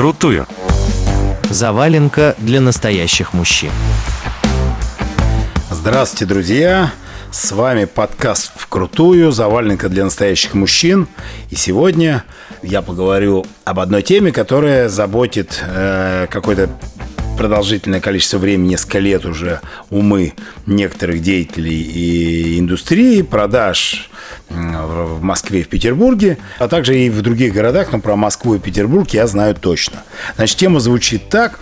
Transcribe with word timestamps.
Вкрутую. 0.00 0.46
Заваленка 1.50 2.34
для 2.38 2.62
настоящих 2.62 3.34
мужчин. 3.34 3.70
Здравствуйте, 5.70 6.24
друзья! 6.24 6.94
С 7.30 7.52
вами 7.52 7.84
подкаст 7.84 8.50
«Вкрутую», 8.56 9.30
заваленка 9.30 9.90
для 9.90 10.04
настоящих 10.04 10.54
мужчин. 10.54 11.06
И 11.50 11.54
сегодня 11.54 12.24
я 12.62 12.80
поговорю 12.80 13.44
об 13.64 13.78
одной 13.78 14.00
теме, 14.00 14.32
которая 14.32 14.88
заботит 14.88 15.62
э, 15.66 16.28
какой-то 16.30 16.70
продолжительное 17.36 18.00
количество 18.00 18.38
времени, 18.38 18.70
несколько 18.70 19.00
лет 19.00 19.26
уже, 19.26 19.60
умы 19.90 20.32
некоторых 20.64 21.20
деятелей 21.20 21.78
и 21.78 22.58
индустрии, 22.58 23.20
продаж 23.20 24.09
в 24.48 25.22
Москве 25.22 25.60
и 25.60 25.62
в 25.62 25.68
Петербурге, 25.68 26.38
а 26.58 26.68
также 26.68 26.98
и 26.98 27.10
в 27.10 27.22
других 27.22 27.52
городах, 27.52 27.92
но 27.92 28.00
про 28.00 28.16
Москву 28.16 28.54
и 28.54 28.58
Петербург 28.58 29.08
я 29.10 29.26
знаю 29.26 29.54
точно. 29.54 30.02
Значит, 30.36 30.58
тема 30.58 30.80
звучит 30.80 31.28
так. 31.28 31.60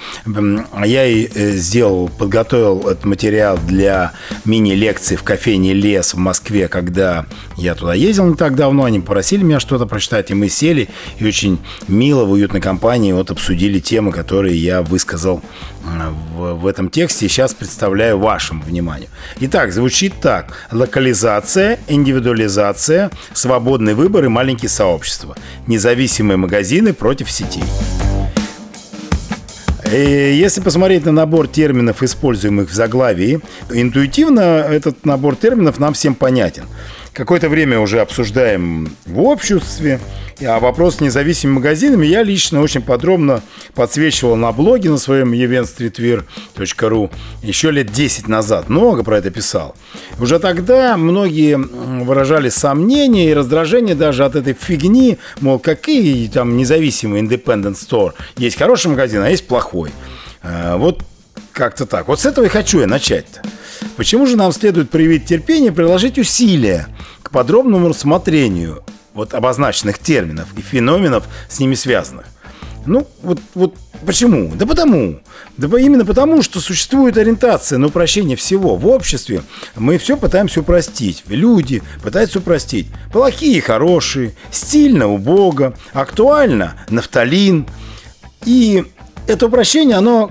Я 0.84 1.06
и 1.06 1.28
э, 1.32 1.52
сделал, 1.52 2.08
подготовил 2.08 2.88
этот 2.88 3.04
материал 3.04 3.58
для 3.58 4.12
мини-лекции 4.44 5.16
в 5.16 5.22
кофейне 5.22 5.74
«Лес» 5.74 6.14
в 6.14 6.18
Москве, 6.18 6.68
когда 6.68 7.26
я 7.56 7.74
туда 7.74 7.94
ездил 7.94 8.26
не 8.26 8.34
так 8.36 8.54
давно. 8.54 8.84
Они 8.84 9.00
попросили 9.00 9.42
меня 9.42 9.60
что-то 9.60 9.86
прочитать, 9.86 10.30
и 10.30 10.34
мы 10.34 10.48
сели 10.48 10.88
и 11.18 11.26
очень 11.26 11.58
мило 11.88 12.24
в 12.24 12.30
уютной 12.32 12.60
компании 12.60 13.12
вот 13.12 13.30
обсудили 13.30 13.78
темы, 13.78 14.12
которые 14.12 14.56
я 14.56 14.82
высказал 14.82 15.42
в, 16.34 16.54
в 16.54 16.66
этом 16.66 16.90
тексте 16.90 17.28
сейчас 17.28 17.54
представляю 17.54 18.18
вашему 18.18 18.62
вниманию. 18.62 19.08
Итак, 19.40 19.72
звучит 19.72 20.14
так. 20.20 20.68
Локализация, 20.70 21.78
индивидуализация, 21.88 22.57
свободный 23.32 23.94
выбор 23.94 24.24
и 24.24 24.28
маленькие 24.28 24.68
сообщества. 24.68 25.36
Независимые 25.66 26.36
магазины 26.36 26.92
против 26.92 27.30
сетей. 27.30 27.64
И 29.92 30.36
если 30.38 30.60
посмотреть 30.60 31.06
на 31.06 31.12
набор 31.12 31.48
терминов, 31.48 32.02
используемых 32.02 32.68
в 32.68 32.74
заглавии, 32.74 33.40
интуитивно 33.70 34.40
этот 34.40 35.06
набор 35.06 35.36
терминов 35.36 35.78
нам 35.78 35.94
всем 35.94 36.14
понятен– 36.14 36.64
какое-то 37.18 37.48
время 37.48 37.80
уже 37.80 38.00
обсуждаем 38.00 38.88
в 39.04 39.20
обществе. 39.20 39.98
А 40.40 40.60
вопрос 40.60 40.96
с 40.96 41.00
независимыми 41.00 41.56
магазинами 41.56 42.06
я 42.06 42.22
лично 42.22 42.62
очень 42.62 42.80
подробно 42.80 43.42
подсвечивал 43.74 44.36
на 44.36 44.52
блоге 44.52 44.88
на 44.88 44.98
своем 44.98 45.32
eventstreetwear.ru 45.32 47.10
еще 47.42 47.72
лет 47.72 47.90
10 47.90 48.28
назад. 48.28 48.68
Много 48.68 49.02
про 49.02 49.18
это 49.18 49.30
писал. 49.30 49.74
Уже 50.20 50.38
тогда 50.38 50.96
многие 50.96 51.56
выражали 51.56 52.50
сомнения 52.50 53.30
и 53.30 53.34
раздражение 53.34 53.96
даже 53.96 54.24
от 54.24 54.36
этой 54.36 54.52
фигни, 54.52 55.18
мол, 55.40 55.58
какие 55.58 56.28
там 56.28 56.56
независимые 56.56 57.24
independent 57.24 57.74
store. 57.74 58.12
Есть 58.36 58.56
хороший 58.56 58.92
магазин, 58.92 59.22
а 59.22 59.28
есть 59.28 59.48
плохой. 59.48 59.90
А, 60.44 60.76
вот 60.76 61.02
как-то 61.50 61.84
так. 61.84 62.06
Вот 62.06 62.20
с 62.20 62.26
этого 62.26 62.44
и 62.44 62.48
хочу 62.48 62.78
я 62.78 62.86
начать-то. 62.86 63.42
Почему 63.96 64.26
же 64.26 64.36
нам 64.36 64.52
следует 64.52 64.90
проявить 64.90 65.26
терпение, 65.26 65.72
приложить 65.72 66.18
усилия 66.18 66.88
к 67.22 67.30
подробному 67.30 67.88
рассмотрению 67.88 68.82
вот 69.14 69.34
обозначенных 69.34 69.98
терминов 69.98 70.48
и 70.56 70.60
феноменов 70.60 71.24
с 71.48 71.58
ними 71.58 71.74
связанных? 71.74 72.26
Ну, 72.86 73.06
вот, 73.22 73.38
вот 73.54 73.74
почему? 74.06 74.52
Да 74.54 74.66
потому. 74.66 75.20
Да 75.56 75.68
именно 75.78 76.06
потому, 76.06 76.42
что 76.42 76.60
существует 76.60 77.18
ориентация 77.18 77.78
на 77.78 77.88
упрощение 77.88 78.36
всего. 78.36 78.76
В 78.76 78.86
обществе 78.86 79.42
мы 79.76 79.98
все 79.98 80.16
пытаемся 80.16 80.60
упростить. 80.60 81.24
Люди 81.26 81.82
пытаются 82.02 82.38
упростить. 82.38 82.86
Плохие, 83.12 83.60
хорошие, 83.60 84.34
стильно, 84.50 85.08
убого, 85.08 85.74
актуально, 85.92 86.76
нафталин. 86.88 87.66
И 88.44 88.84
это 89.26 89.46
упрощение, 89.46 89.96
оно 89.96 90.30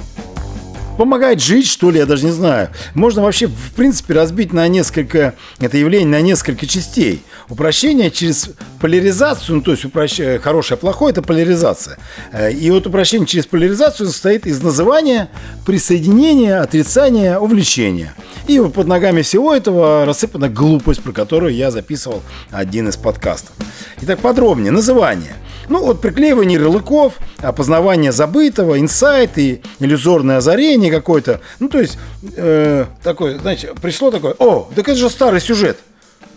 помогает 0.98 1.42
жить, 1.42 1.68
что 1.68 1.92
ли, 1.92 2.00
я 2.00 2.06
даже 2.06 2.26
не 2.26 2.32
знаю. 2.32 2.70
Можно 2.94 3.22
вообще, 3.22 3.48
в 3.48 3.74
принципе, 3.76 4.14
разбить 4.14 4.54
на 4.54 4.68
несколько, 4.68 5.36
это 5.60 5.78
явление 5.78 6.08
на 6.08 6.22
несколько 6.22 6.66
частей. 6.66 7.24
Упрощение 7.50 8.12
через 8.12 8.50
поляризацию, 8.82 9.58
ну, 9.58 9.62
то 9.62 9.72
есть 9.72 9.86
упрощение, 9.86 10.40
хорошее, 10.40 10.78
плохое, 10.78 11.12
это 11.12 11.22
поляризация. 11.22 11.98
Э, 12.32 12.52
и 12.52 12.70
вот 12.72 12.88
упрощение 12.88 13.28
через 13.28 13.46
поляризацию 13.46 14.08
состоит 14.08 14.46
из 14.46 14.62
называния, 14.62 15.30
присоединения, 15.66 16.62
отрицания, 16.62 17.38
увлечения. 17.40 18.14
И 18.48 18.60
вот 18.60 18.74
под 18.74 18.88
ногами 18.88 19.22
всего 19.22 19.54
этого 19.54 20.06
рассыпана 20.06 20.50
глупость, 20.50 21.02
про 21.02 21.12
которую 21.12 21.54
я 21.54 21.72
записывал 21.72 22.24
один 22.52 22.90
из 22.90 22.98
подкастов. 22.98 23.54
Итак, 24.02 24.20
подробнее. 24.20 24.72
Называние– 24.72 25.36
ну, 25.70 25.84
вот 25.84 26.02
приклеивание 26.02 26.60
ярлыков, 26.60 27.14
опознавание 27.40 28.12
забытого, 28.12 28.80
инсайт 28.80 29.38
и 29.38 29.62
иллюзорное 29.80 30.38
озарение 30.38 30.92
какое-то. 30.92 31.42
Ну, 31.60 31.70
то 31.70 31.80
есть, 31.80 31.98
э, 32.36 32.86
такое, 33.04 33.38
знаете, 33.40 33.74
пришло 33.82 34.12
такое, 34.12 34.36
о, 34.40 34.70
так 34.76 34.88
это 34.88 34.98
же 34.98 35.10
старый 35.10 35.42
сюжет. 35.42 35.78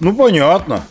Ну, 0.01 0.15
понятно. 0.15 0.85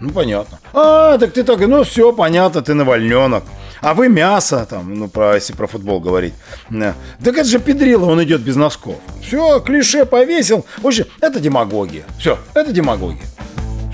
Ну, 0.00 0.10
понятно. 0.10 0.58
А, 0.74 1.16
так 1.18 1.32
ты 1.32 1.42
так, 1.42 1.58
ну, 1.60 1.82
все, 1.84 2.12
понятно, 2.12 2.60
ты 2.60 2.74
навальненок. 2.74 3.44
А 3.80 3.94
вы 3.94 4.08
мясо, 4.08 4.66
там, 4.68 4.94
ну, 4.94 5.08
про, 5.08 5.34
если 5.34 5.52
про 5.52 5.66
футбол 5.66 6.00
говорить. 6.00 6.34
Да. 6.70 6.94
Так 7.22 7.36
это 7.36 7.48
же 7.48 7.58
педрило, 7.58 8.06
он 8.06 8.22
идет 8.22 8.40
без 8.40 8.56
носков. 8.56 8.96
Все, 9.22 9.60
клише 9.60 10.04
повесил. 10.04 10.66
В 10.78 10.86
общем, 10.86 11.06
это 11.20 11.40
демагогия. 11.40 12.04
Все, 12.18 12.38
это 12.54 12.72
демагогия. 12.72 13.26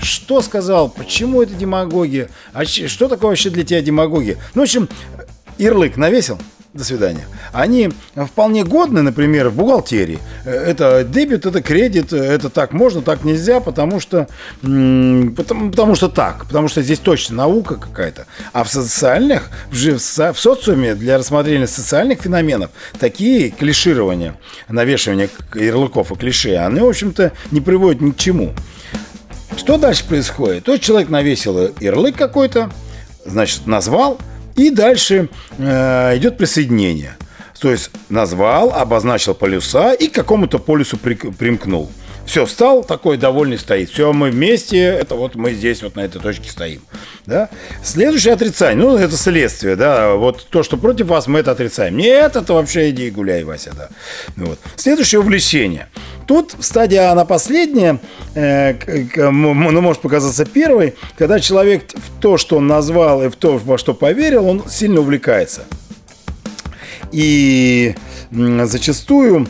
Что 0.03 0.41
сказал? 0.41 0.89
Почему 0.89 1.41
это 1.41 1.53
демагогия? 1.53 2.29
А 2.53 2.65
что 2.65 3.07
такое 3.07 3.29
вообще 3.29 3.49
для 3.49 3.63
тебя 3.63 3.81
демагогия? 3.81 4.37
Ну, 4.53 4.61
в 4.61 4.63
общем, 4.63 4.89
ярлык 5.57 5.97
навесил? 5.97 6.37
До 6.73 6.83
свидания. 6.83 7.27
Они 7.51 7.91
вполне 8.15 8.63
годны, 8.63 9.03
например, 9.03 9.49
в 9.49 9.55
бухгалтерии. 9.55 10.17
Это 10.43 11.03
дебет, 11.03 11.45
это 11.45 11.61
кредит, 11.61 12.11
это 12.11 12.49
так 12.49 12.73
можно, 12.73 13.03
так 13.03 13.23
нельзя, 13.23 13.59
потому 13.59 13.99
что, 13.99 14.27
потому, 14.61 15.69
потому 15.69 15.93
что 15.93 16.09
так, 16.09 16.45
потому 16.47 16.67
что 16.69 16.81
здесь 16.81 16.97
точно 16.97 17.35
наука 17.35 17.75
какая-то. 17.75 18.25
А 18.53 18.63
в 18.63 18.69
социальных, 18.69 19.51
в, 19.69 19.75
в 19.75 20.39
социуме 20.39 20.95
для 20.95 21.19
рассмотрения 21.19 21.67
социальных 21.67 22.21
феноменов 22.21 22.71
такие 22.99 23.51
клиширования, 23.51 24.35
навешивание 24.67 25.29
ярлыков 25.53 26.11
и 26.11 26.15
клише, 26.15 26.55
они, 26.55 26.79
в 26.79 26.89
общем-то, 26.89 27.33
не 27.51 27.61
приводят 27.61 28.01
ни 28.01 28.09
к 28.09 28.17
чему. 28.17 28.51
Что 29.57 29.77
дальше 29.77 30.05
происходит? 30.05 30.65
Тот 30.65 30.81
человек 30.81 31.09
навесил 31.09 31.73
ярлык 31.79 32.15
какой-то, 32.15 32.71
значит, 33.25 33.67
назвал, 33.67 34.19
и 34.55 34.69
дальше 34.69 35.29
э, 35.57 36.17
идет 36.17 36.37
присоединение. 36.37 37.17
То 37.59 37.71
есть 37.71 37.91
назвал, 38.09 38.73
обозначил 38.73 39.33
полюса 39.33 39.93
и 39.93 40.09
к 40.09 40.13
какому-то 40.13 40.59
полюсу 40.59 40.97
при, 40.97 41.15
примкнул. 41.15 41.89
Все, 42.25 42.45
встал, 42.45 42.83
такой 42.83 43.17
довольный 43.17 43.57
стоит. 43.57 43.89
Все, 43.89 44.13
мы 44.13 44.31
вместе, 44.31 44.79
это 44.79 45.15
вот 45.15 45.35
мы 45.35 45.53
здесь 45.53 45.83
вот 45.83 45.95
на 45.95 46.01
этой 46.01 46.21
точке 46.21 46.49
стоим. 46.49 46.81
Да? 47.25 47.49
Следующее 47.83 48.33
отрицание, 48.33 48.83
ну, 48.83 48.97
это 48.97 49.17
следствие, 49.17 49.75
да, 49.75 50.13
вот 50.15 50.47
то, 50.49 50.63
что 50.63 50.77
против 50.77 51.07
вас, 51.07 51.27
мы 51.27 51.39
это 51.39 51.51
отрицаем. 51.51 51.97
Нет, 51.97 52.35
это 52.35 52.53
вообще 52.53 52.89
иди 52.89 53.09
гуляй, 53.09 53.43
Вася, 53.43 53.73
да. 53.77 53.89
Вот. 54.35 54.59
Следующее 54.77 55.19
увлечение. 55.19 55.89
Тут 56.25 56.55
стадия, 56.61 57.11
она 57.11 57.25
последняя, 57.25 57.99
э, 58.35 58.73
ну, 59.15 59.53
может 59.53 60.01
показаться 60.01 60.45
первой, 60.45 60.95
когда 61.17 61.39
человек 61.39 61.83
в 61.93 62.21
то, 62.21 62.37
что 62.37 62.57
он 62.57 62.67
назвал 62.67 63.23
и 63.23 63.29
в 63.29 63.35
то, 63.35 63.57
во 63.57 63.77
что 63.77 63.93
поверил, 63.93 64.47
он 64.47 64.63
сильно 64.69 65.01
увлекается. 65.01 65.65
И 67.11 67.95
зачастую 68.31 69.47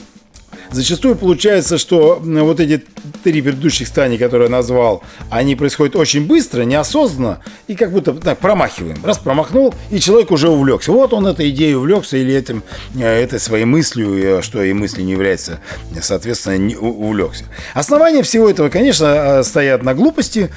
Зачастую 0.74 1.16
получается, 1.16 1.78
что 1.78 2.20
вот 2.20 2.60
эти 2.60 2.84
три 3.24 3.44
предыдущих 3.44 3.88
стадии, 3.88 4.18
которые 4.18 4.48
я 4.48 4.52
назвал, 4.52 5.04
они 5.30 5.56
происходят 5.56 5.96
очень 5.96 6.26
быстро, 6.26 6.64
неосознанно, 6.64 7.40
и 7.68 7.76
как 7.76 7.92
будто 7.92 8.14
так, 8.14 8.40
промахиваем. 8.40 8.98
Раз 9.04 9.20
промахнул, 9.20 9.74
и 9.92 10.00
человек 10.00 10.32
уже 10.32 10.50
увлекся. 10.50 10.92
Вот 10.92 11.14
он 11.14 11.28
этой 11.28 11.52
идеей 11.52 11.76
увлекся, 11.76 12.18
или 12.18 12.34
этим, 12.34 12.64
э, 12.96 13.06
этой 13.06 13.40
своей 13.40 13.66
мыслью, 13.66 14.40
э, 14.40 14.42
что 14.42 14.64
и 14.64 14.74
мыслью 14.74 15.06
не 15.06 15.12
является, 15.12 15.60
соответственно, 16.02 16.58
не 16.58 16.76
увлекся. 16.76 17.46
Основания 17.76 18.24
всего 18.24 18.50
этого, 18.50 18.70
конечно, 18.70 19.06
э, 19.06 19.44
стоят 19.44 19.84
на 19.84 19.94
глупости, 19.94 20.50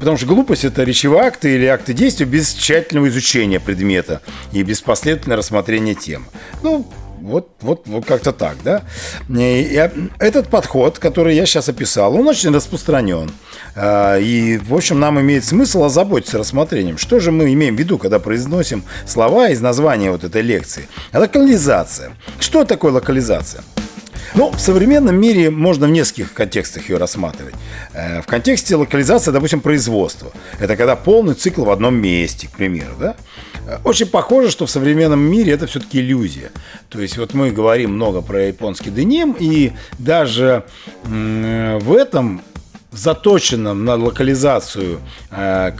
Потому 0.00 0.16
что 0.16 0.26
глупость– 0.26 0.64
это 0.64 0.82
речевые 0.82 1.24
акты 1.24 1.54
или 1.54 1.66
акты 1.66 1.92
действия 1.92 2.24
без 2.24 2.54
тщательного 2.54 3.08
изучения 3.08 3.60
предмета 3.60 4.22
и 4.50 4.62
без 4.62 4.80
последовательного 4.80 5.40
рассмотрения 5.40 5.94
тем. 5.94 6.24
Ну, 6.62 6.90
вот, 7.20 7.48
вот, 7.60 7.86
вот 7.86 8.04
как-то 8.04 8.32
так, 8.32 8.56
да. 8.64 8.82
И 9.28 9.88
этот 10.18 10.48
подход, 10.48 10.98
который 10.98 11.34
я 11.36 11.46
сейчас 11.46 11.68
описал, 11.68 12.14
он 12.14 12.26
очень 12.26 12.54
распространен. 12.54 13.30
А, 13.76 14.18
и, 14.18 14.58
в 14.58 14.74
общем, 14.74 14.98
нам 15.00 15.20
имеет 15.20 15.44
смысл 15.44 15.84
озаботиться 15.84 16.38
рассмотрением. 16.38 16.98
Что 16.98 17.20
же 17.20 17.30
мы 17.32 17.52
имеем 17.52 17.76
в 17.76 17.78
виду, 17.78 17.98
когда 17.98 18.18
произносим 18.18 18.84
слова 19.06 19.48
из 19.48 19.60
названия 19.60 20.10
вот 20.10 20.24
этой 20.24 20.42
лекции? 20.42 20.88
Локализация. 21.12 22.12
Что 22.38 22.64
такое 22.64 22.92
локализация? 22.92 23.62
Ну, 24.34 24.50
в 24.50 24.60
современном 24.60 25.20
мире 25.20 25.50
можно 25.50 25.86
в 25.86 25.90
нескольких 25.90 26.32
контекстах 26.32 26.88
ее 26.88 26.98
рассматривать. 26.98 27.54
Э, 27.92 28.22
в 28.22 28.26
контексте 28.26 28.76
локализации, 28.76 29.32
допустим, 29.32 29.60
производства. 29.60 30.30
Это 30.60 30.76
когда 30.76 30.94
полный 30.94 31.34
цикл 31.34 31.64
в 31.64 31.70
одном 31.70 31.96
месте, 31.96 32.46
к 32.46 32.52
примеру, 32.52 32.92
да? 32.98 33.16
Очень 33.84 34.06
похоже, 34.06 34.50
что 34.50 34.66
в 34.66 34.70
современном 34.70 35.20
мире 35.20 35.52
это 35.52 35.66
все-таки 35.66 36.00
иллюзия. 36.00 36.50
То 36.88 37.00
есть 37.00 37.18
вот 37.18 37.34
мы 37.34 37.50
говорим 37.50 37.92
много 37.94 38.22
про 38.22 38.46
японский 38.46 38.90
деним, 38.90 39.36
и 39.38 39.72
даже 39.98 40.64
в 41.04 41.92
этом 41.92 42.42
заточенном 42.92 43.84
на 43.84 43.94
локализацию 43.94 45.00
э, 45.30 45.72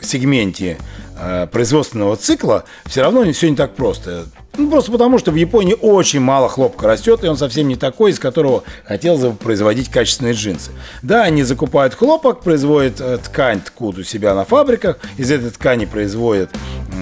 сегменте 0.00 0.78
э, 1.18 1.46
производственного 1.50 2.16
цикла 2.16 2.64
все 2.86 3.02
равно 3.02 3.30
все 3.32 3.50
не 3.50 3.56
так 3.56 3.74
просто. 3.74 4.26
Ну, 4.56 4.70
просто 4.70 4.92
потому, 4.92 5.18
что 5.18 5.32
в 5.32 5.34
Японии 5.34 5.76
очень 5.80 6.20
мало 6.20 6.48
хлопка 6.48 6.86
растет, 6.86 7.24
и 7.24 7.26
он 7.26 7.36
совсем 7.36 7.66
не 7.66 7.74
такой, 7.74 8.12
из 8.12 8.20
которого 8.20 8.62
хотелось 8.84 9.20
бы 9.20 9.32
производить 9.32 9.90
качественные 9.90 10.34
джинсы. 10.34 10.70
Да, 11.02 11.24
они 11.24 11.42
закупают 11.42 11.94
хлопок, 11.94 12.40
производят 12.42 13.00
э, 13.00 13.18
ткань, 13.18 13.60
ткут 13.60 13.98
у 13.98 14.04
себя 14.04 14.34
на 14.34 14.44
фабриках, 14.44 14.98
из 15.16 15.30
этой 15.30 15.50
ткани 15.50 15.86
производят 15.86 16.50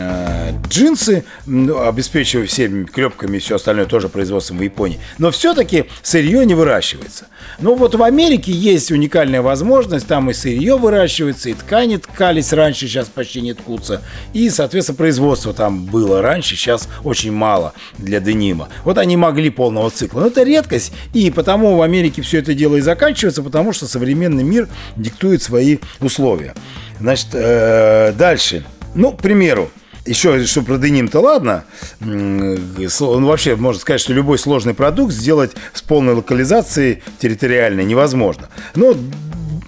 э, 0.01 0.53
джинсы, 0.69 1.25
обеспечивая 1.47 2.47
всеми 2.47 2.85
клепками 2.85 3.37
и 3.37 3.41
все 3.41 3.57
остальное 3.57 3.87
тоже 3.87 4.09
производством 4.09 4.59
в 4.59 4.63
Японии. 4.63 5.01
Но 5.19 5.31
все-таки 5.31 5.87
сырье 6.03 6.45
не 6.47 6.55
выращивается. 6.55 7.27
Но 7.59 7.75
вот 7.75 7.95
в 7.95 8.03
Америке 8.03 8.53
есть 8.53 8.91
уникальная 8.91 9.43
возможность, 9.43 10.07
там 10.07 10.31
и 10.31 10.33
сырье 10.33 10.77
выращивается, 10.77 11.51
и 11.51 11.55
ткани 11.55 11.97
ткались 11.97 12.53
раньше, 12.53 12.87
сейчас 12.87 13.09
почти 13.09 13.41
не 13.41 13.55
ткутся, 13.55 14.03
и, 14.33 14.49
соответственно, 14.51 14.97
производство 14.97 15.53
там 15.53 15.85
было 15.85 16.23
раньше, 16.23 16.57
сейчас 16.57 16.89
очень 17.05 17.33
мало 17.33 17.75
для 17.99 18.21
денима. 18.21 18.69
Вот 18.85 18.99
они 18.99 19.17
могли 19.17 19.51
полного 19.51 19.91
цикла. 19.91 20.21
Но 20.21 20.27
это 20.29 20.43
редкость, 20.43 20.93
и 21.13 21.31
потому 21.31 21.77
в 21.77 21.83
Америке 21.83 22.23
все 22.23 22.39
это 22.39 22.55
дело 22.55 22.77
и 22.77 22.81
заканчивается, 22.81 23.43
потому 23.43 23.73
что 23.73 23.87
современный 23.87 24.45
мир 24.45 24.69
диктует 24.97 25.43
свои 25.43 25.79
условия. 26.01 26.55
Значит, 27.01 27.29
э, 27.33 28.13
дальше. 28.13 28.65
Ну, 28.95 29.13
к 29.13 29.21
примеру, 29.23 29.71
еще, 30.05 30.45
что 30.45 30.63
про 30.63 30.79
деним-то 30.79 31.21
ладно, 31.21 31.65
ну, 32.01 33.27
вообще 33.27 33.57
можно 33.57 33.81
сказать, 33.81 34.01
что 34.01 34.13
любой 34.13 34.39
сложный 34.39 34.75
продукт 34.75 35.13
сделать 35.13 35.53
с 35.73 35.83
полной 35.83 36.15
локализацией 36.15 37.03
территориальной 37.21 37.85
невозможно. 37.85 38.49
Но 38.75 38.95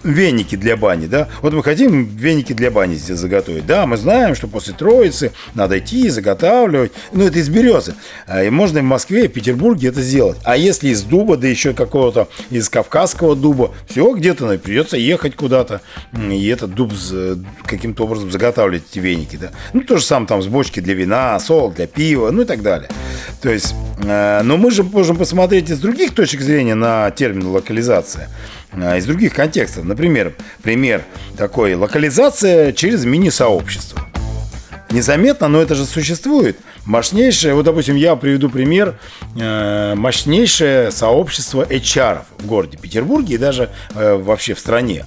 веники 0.04 0.56
для 0.56 0.76
бани, 0.76 1.06
да? 1.06 1.28
Вот 1.42 1.52
мы 1.52 1.62
хотим 1.62 2.04
веники 2.04 2.52
для 2.52 2.70
бани 2.70 2.94
здесь 2.94 3.18
заготовить. 3.18 3.66
Да, 3.66 3.86
мы 3.86 3.96
знаем, 3.96 4.34
что 4.34 4.46
после 4.46 4.74
Троицы 4.74 5.32
надо 5.54 5.78
идти, 5.78 6.08
заготавливать. 6.10 6.92
Ну, 7.12 7.24
это 7.24 7.38
из 7.38 7.48
березы. 7.48 7.94
А, 8.26 8.44
и 8.44 8.50
можно 8.50 8.78
и 8.78 8.82
в 8.82 8.84
Москве, 8.84 9.24
и 9.24 9.28
в 9.28 9.32
Петербурге 9.32 9.88
это 9.88 10.02
сделать. 10.02 10.36
А 10.44 10.56
если 10.56 10.88
из 10.88 11.02
дуба, 11.02 11.36
да 11.36 11.48
еще 11.48 11.72
какого-то 11.72 12.28
из 12.50 12.68
кавказского 12.68 13.34
дуба, 13.34 13.72
все, 13.88 14.14
где-то 14.14 14.46
ну, 14.46 14.58
придется 14.58 14.96
ехать 14.96 15.34
куда-то. 15.34 15.80
И 16.12 16.46
этот 16.48 16.74
дуб 16.74 16.92
каким-то 17.64 18.04
образом 18.04 18.30
заготавливать 18.30 18.84
эти 18.90 18.98
веники, 18.98 19.36
да? 19.36 19.50
Ну, 19.72 19.80
то 19.80 19.96
же 19.96 20.04
самое 20.04 20.28
там 20.28 20.42
с 20.42 20.46
бочки 20.46 20.80
для 20.80 20.94
вина, 20.94 21.38
сол 21.40 21.70
для 21.70 21.86
пива, 21.86 22.30
ну 22.30 22.42
и 22.42 22.44
так 22.44 22.62
далее. 22.62 22.90
То 23.40 23.50
есть, 23.50 23.74
э, 24.02 24.42
но 24.42 24.56
мы 24.56 24.70
же 24.70 24.82
можем 24.82 25.16
посмотреть 25.16 25.70
из 25.70 25.78
других 25.78 26.14
точек 26.14 26.40
зрения 26.40 26.74
на 26.74 27.10
термин 27.10 27.46
локализация. 27.48 28.28
А, 28.76 28.96
из 28.96 29.06
других 29.06 29.34
контекстов. 29.34 29.84
Например, 29.84 30.34
пример 30.62 31.02
такой 31.36 31.74
локализация 31.74 32.72
через 32.72 33.04
мини-сообщество. 33.04 34.00
Незаметно, 34.90 35.48
но 35.48 35.60
это 35.60 35.74
же 35.74 35.86
существует. 35.86 36.56
Мощнейшее, 36.84 37.54
вот, 37.54 37.64
допустим, 37.64 37.96
я 37.96 38.14
приведу 38.14 38.48
пример, 38.48 38.96
э, 39.36 39.94
мощнейшее 39.96 40.92
сообщество 40.92 41.64
HR 41.64 42.22
в 42.38 42.46
городе 42.46 42.78
Петербурге 42.78 43.34
и 43.34 43.38
даже 43.38 43.70
э, 43.94 44.14
вообще 44.14 44.54
в 44.54 44.60
стране. 44.60 45.04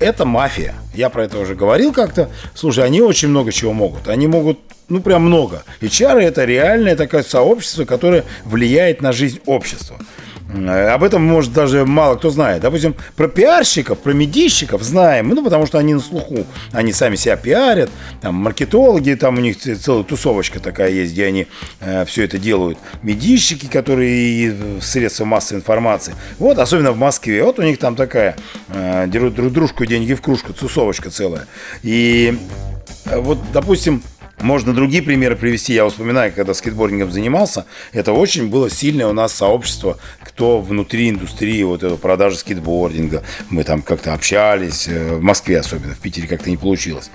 Это 0.00 0.24
мафия. 0.24 0.74
Я 0.94 1.10
про 1.10 1.24
это 1.24 1.38
уже 1.38 1.54
говорил 1.54 1.92
как-то. 1.92 2.30
Слушай, 2.54 2.84
они 2.84 3.02
очень 3.02 3.28
много 3.28 3.52
чего 3.52 3.74
могут. 3.74 4.08
Они 4.08 4.26
могут 4.26 4.58
ну, 4.88 5.00
прям 5.00 5.22
много. 5.22 5.64
HR– 5.80 6.20
это 6.22 6.44
реальное 6.44 6.96
такое 6.96 7.22
сообщество, 7.22 7.84
которое 7.84 8.24
влияет 8.44 9.02
на 9.02 9.12
жизнь 9.12 9.40
общества. 9.44 9.98
Э, 10.56 10.88
об 10.88 11.04
этом, 11.04 11.22
может, 11.22 11.52
даже 11.52 11.84
мало 11.84 12.16
кто 12.16 12.30
знает. 12.30 12.62
Допустим, 12.62 12.94
про 13.16 13.28
пиарщиков, 13.28 13.98
про 13.98 14.12
медийщиков 14.12 14.82
знаем, 14.82 15.28
ну, 15.28 15.44
потому 15.44 15.66
что 15.66 15.78
они 15.78 15.94
на 15.94 16.00
слуху. 16.00 16.46
Они 16.72 16.92
сами 16.92 17.16
себя 17.16 17.36
пиарят, 17.36 17.90
там, 18.20 18.34
маркетологи, 18.36 19.14
там 19.14 19.36
у 19.38 19.40
них 19.40 19.58
целая 19.58 20.04
тусовочка 20.04 20.60
такая 20.60 20.90
есть, 20.90 21.12
где 21.12 21.26
они 21.26 21.46
э, 21.80 22.04
все 22.06 22.24
это 22.24 22.38
делают. 22.38 22.78
Медийщики, 23.02 23.66
которые 23.66 24.80
средства 24.80 25.24
массовой 25.24 25.60
информации. 25.60 26.14
Вот, 26.38 26.58
особенно 26.58 26.92
в 26.92 26.98
Москве, 26.98 27.42
вот 27.42 27.58
у 27.58 27.62
них 27.62 27.78
там 27.78 27.96
такая, 27.96 28.36
э, 28.68 29.06
дерут 29.08 29.34
друг 29.34 29.52
дружку 29.52 29.86
деньги 29.86 30.14
в 30.14 30.22
кружку, 30.22 30.52
тусовочка 30.52 31.10
целая. 31.10 31.46
И 31.82 32.38
э, 33.06 33.18
вот, 33.18 33.38
допустим, 33.52 34.02
можно 34.40 34.74
другие 34.74 35.02
примеры 35.02 35.34
привести. 35.34 35.72
Я 35.72 35.88
вспоминаю, 35.88 36.32
когда 36.32 36.52
скейтбордингом 36.54 37.10
занимался, 37.10 37.64
это 37.92 38.12
очень 38.12 38.48
было 38.48 38.68
сильное 38.68 39.06
у 39.06 39.12
нас 39.12 39.32
сообщество, 39.32 39.98
кто 40.36 40.60
внутри 40.60 41.08
индустрии 41.08 41.62
вот 41.62 41.82
этого 41.82 41.96
продажи 41.96 42.36
скейтбординга. 42.36 43.22
Мы 43.48 43.64
там 43.64 43.80
как-то 43.80 44.12
общались, 44.12 44.86
э, 44.86 45.14
в 45.14 45.22
Москве 45.22 45.58
особенно, 45.60 45.94
в 45.94 45.98
Питере 45.98 46.28
как-то 46.28 46.50
не 46.50 46.58
получилось. 46.58 47.10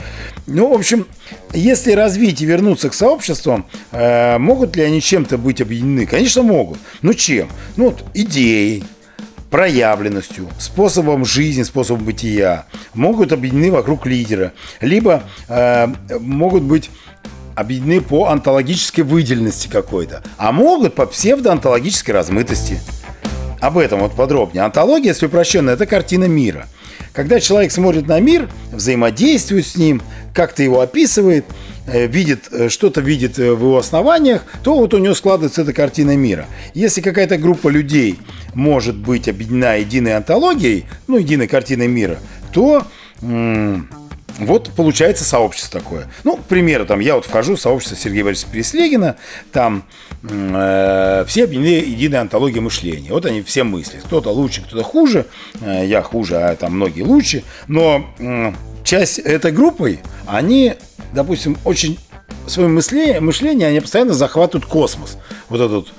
Ну, 0.48 0.70
в 0.70 0.74
общем, 0.74 1.06
если 1.54 1.92
развить 1.92 2.42
и 2.42 2.48
вернуться 2.48 2.90
к 2.90 2.96
сообществам, 2.96 3.68
э, 3.92 4.40
могут 4.40 4.76
ли 4.76 4.82
они 4.82 5.02
чем-то 5.02 5.38
быть 5.38 5.62
объединены? 5.62 6.08
Конечно, 6.08 6.42
могут. 6.42 6.80
Ну, 7.04 7.14
чем? 7.14 7.48
Ну, 7.76 7.92
вот 7.92 8.04
идеей, 8.16 8.84
проявленностью, 9.52 10.50
способом 10.58 11.24
жизни, 11.24 11.62
способом 11.62 12.06
бытия, 12.06 12.66
могут 12.96 13.34
объединены 13.34 13.72
вокруг 13.72 14.08
лидера, 14.08 14.54
либо 14.80 15.22
э, 15.48 15.94
могут 16.20 16.64
быть 16.64 16.90
объединены 17.54 18.02
по 18.02 18.30
онтологической 18.30 19.04
выделенности 19.04 19.68
какой-то, 19.68 20.24
а 20.38 20.52
могут 20.52 20.96
по 20.96 21.06
псевдоонтологической 21.06 22.16
размытости. 22.16 22.82
Об 23.62 23.78
этом 23.78 24.00
вот 24.00 24.14
подробнее. 24.16 24.64
Антология, 24.64 25.10
если 25.10 25.28
упрощенно, 25.28 25.70
это 25.70 25.86
картина 25.86 26.26
мира. 26.26 26.68
Когда 27.14 27.40
человек 27.40 27.72
смотрит 27.72 28.08
на 28.08 28.20
мир, 28.20 28.50
взаимодействует 28.72 29.68
с 29.68 29.76
ним, 29.76 30.02
как-то 30.34 30.64
его 30.64 30.82
описывает, 30.82 31.46
э, 31.86 32.08
видит, 32.08 32.48
э, 32.52 32.70
что-то 32.70 33.02
видит 33.02 33.38
э, 33.38 33.52
в 33.54 33.60
его 33.60 33.78
основаниях, 33.78 34.44
то 34.64 34.76
вот 34.76 34.94
у 34.96 34.98
него 34.98 35.14
складывается 35.14 35.62
эта 35.62 35.74
картина 35.74 36.16
мира. 36.16 36.48
Если 36.74 37.02
какая-то 37.02 37.38
группа 37.38 37.68
людей 37.68 38.20
может 38.56 38.96
быть 38.96 39.28
объединена 39.30 39.76
единой 39.76 40.16
антологией, 40.16 40.86
ну, 41.08 41.18
единой 41.18 41.48
картиной 41.48 41.88
мира, 41.88 42.18
то 42.52 42.84
м- 43.22 43.90
вот 44.40 44.72
получается 44.76 45.24
сообщество 45.24 45.80
такое. 45.80 46.08
Ну, 46.24 46.38
к 46.38 46.46
примеру, 46.46 46.86
там 46.86 47.00
я 47.00 47.16
вот 47.16 47.26
вхожу 47.26 47.56
в 47.58 47.62
сообщество 47.62 47.98
Сергея 47.98 48.24
Борисовича 48.24 48.54
Переслегина, 48.54 49.18
там 49.52 49.84
все 50.24 51.44
объединены 51.46 51.86
единой 51.86 52.20
антологией 52.20 52.62
мышления. 52.62 53.12
Вот 53.12 53.26
они 53.26 53.42
все 53.42 53.64
мыслят. 53.64 54.04
Кто-то 54.04 54.30
лучше, 54.30 54.62
кто-то 54.62 54.84
хуже. 54.84 55.26
Э, 55.62 55.86
я 55.86 56.02
хуже, 56.02 56.36
а 56.38 56.56
там 56.56 56.74
многие 56.76 57.02
лучше. 57.02 57.44
Но 57.68 58.06
э, 58.20 58.54
часть 58.84 59.20
этой 59.20 59.52
группы, 59.52 60.00
они, 60.28 60.76
допустим, 61.14 61.58
очень 61.66 61.98
своим 62.48 62.76
мышлением, 62.76 63.26
мышление, 63.26 63.70
они 63.70 63.80
постоянно 63.80 64.14
захватывают 64.14 64.66
космос. 64.66 65.18
Вот 65.50 65.60
этот 65.62 65.94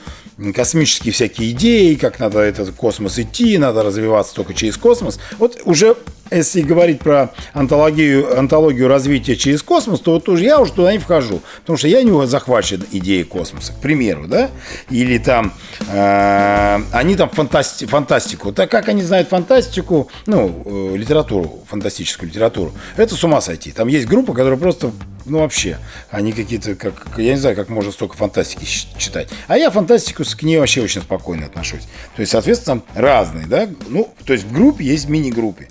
космические 0.55 1.13
всякие 1.13 1.51
идеи, 1.51 1.95
как 1.95 2.19
надо 2.19 2.41
этот 2.41 2.75
космос 2.75 3.19
идти, 3.19 3.59
надо 3.59 3.83
развиваться 3.83 4.35
только 4.35 4.55
через 4.55 4.77
космос. 4.77 5.19
Вот 5.39 5.61
уже 5.65 5.97
если 6.33 6.63
говорить 6.63 7.01
про 7.01 7.31
антологию, 7.53 8.39
антологию 8.39 8.89
развития 8.89 9.37
через 9.37 9.63
космос, 9.63 10.01
то 10.01 10.13
вот 10.13 10.29
уже 10.29 10.45
я 10.45 10.61
уже 10.61 10.73
туда 10.73 10.93
не 10.93 10.99
вхожу, 10.99 11.43
потому 11.61 11.77
что 11.77 11.89
я 11.89 12.03
не 12.03 12.27
захвачен 12.27 12.85
идеей 12.91 13.25
космоса, 13.25 13.73
к 13.73 13.81
примеру, 13.81 14.27
да, 14.27 14.51
или 14.91 15.19
там 15.19 15.53
э, 15.89 16.81
они 16.93 17.17
там 17.17 17.29
фантасти, 17.31 17.85
фантастику, 17.85 18.53
так 18.53 18.71
как 18.71 18.89
они 18.89 19.03
знают 19.03 19.29
фантастику, 19.29 20.09
ну, 20.27 20.63
э, 20.65 20.97
литературу, 20.97 21.65
фантастическую 21.69 22.29
литературу, 22.29 22.73
это 22.97 23.15
с 23.15 23.25
ума 23.25 23.41
сойти. 23.41 23.73
Там 23.73 23.89
есть 23.89 24.07
группа, 24.07 24.33
которая 24.33 24.59
просто 24.59 24.93
ну, 25.25 25.39
вообще, 25.39 25.79
они 26.11 26.33
какие-то, 26.33 26.75
как, 26.75 27.19
я 27.19 27.33
не 27.33 27.39
знаю, 27.39 27.57
как 27.57 27.69
можно 27.69 27.93
столько 27.93 28.17
фантастики 28.17 28.65
читать. 28.99 29.29
А 29.47 29.57
я 29.57 29.71
фантастику 29.71 30.25
к 30.25 30.43
ней 30.43 30.59
вообще 30.59 30.83
очень 30.83 31.03
спокойно 31.03 31.47
отношусь. 31.47 31.83
То 32.17 32.21
есть, 32.21 32.33
соответственно, 32.33 32.83
разные, 32.95 33.47
да. 33.47 33.69
Ну, 33.89 34.13
то 34.25 34.33
есть 34.33 34.45
в 34.45 34.53
группе 34.53 34.85
есть 34.85 35.09
мини-группе, 35.09 35.69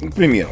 к 0.00 0.14
примеру. 0.14 0.50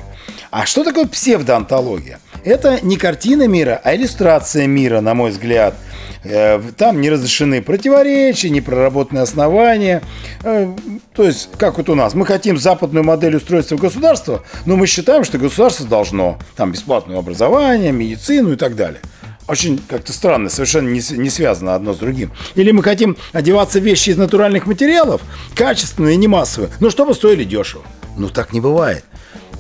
А 0.51 0.67
что 0.67 0.85
такое 0.85 1.07
псевдоантология? 1.07 2.21
Это 2.45 2.79
не 2.83 2.97
картина 2.97 3.47
мира, 3.47 3.81
а 3.83 3.95
иллюстрация 3.95 4.67
мира, 4.67 5.01
на 5.01 5.15
мой 5.15 5.31
взгляд– 5.31 5.75
Э, 6.25 6.61
там 6.77 7.01
не 7.01 7.11
разрешены 7.11 7.63
противоречия, 7.63 8.51
не 8.51 8.61
проработанные 8.61 9.23
основания. 9.23 10.03
Э, 10.43 10.75
то 11.15 11.25
есть, 11.25 11.51
как 11.57 11.79
вот 11.79 11.89
у 11.89 11.95
нас, 11.95 12.15
мы 12.15 12.27
хотим 12.27 12.59
западную 12.59 13.05
модель 13.05 13.37
устройства 13.37 13.77
государства, 13.77 14.43
но 14.67 14.77
мы 14.77 14.87
считаем, 14.87 15.25
что 15.25 15.39
государство 15.39 15.87
должно 15.87 16.39
там 16.57 16.73
бесплатное 16.73 17.19
образование, 17.19 17.93
медицину 17.93 18.53
и 18.53 18.57
так 18.57 18.77
далее 18.77 19.01
очень 19.47 19.81
как-то 19.89 20.13
странно, 20.13 20.51
совершенно 20.51 20.91
не, 20.91 21.31
связано 21.31 21.75
одно 21.75 21.95
с 21.95 21.97
другим. 21.97 22.31
Или 22.55 22.71
мы 22.71 22.83
хотим 22.83 23.17
одеваться 23.33 23.79
вещи 23.79 24.11
из 24.11 24.19
натуральных 24.19 24.67
материалов, 24.67 25.23
качественные, 25.55 26.19
не 26.19 26.29
массовые, 26.29 26.71
но 26.81 26.91
чтобы 26.91 27.15
стоили 27.15 27.45
дешево. 27.45 27.83
Ну 28.19 28.29
так 28.29 28.53
не 28.53 28.61
бывает. 28.61 29.07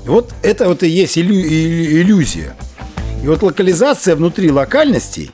Вот 0.08 0.32
это 0.42 0.68
вот 0.68 0.82
и 0.82 0.88
есть 0.88 1.18
иллю, 1.18 1.34
иллюзия. 1.38 2.56
И 3.22 3.26
вот 3.26 3.42
локализация 3.42 4.16
внутри 4.16 4.50
локальностей 4.50 5.32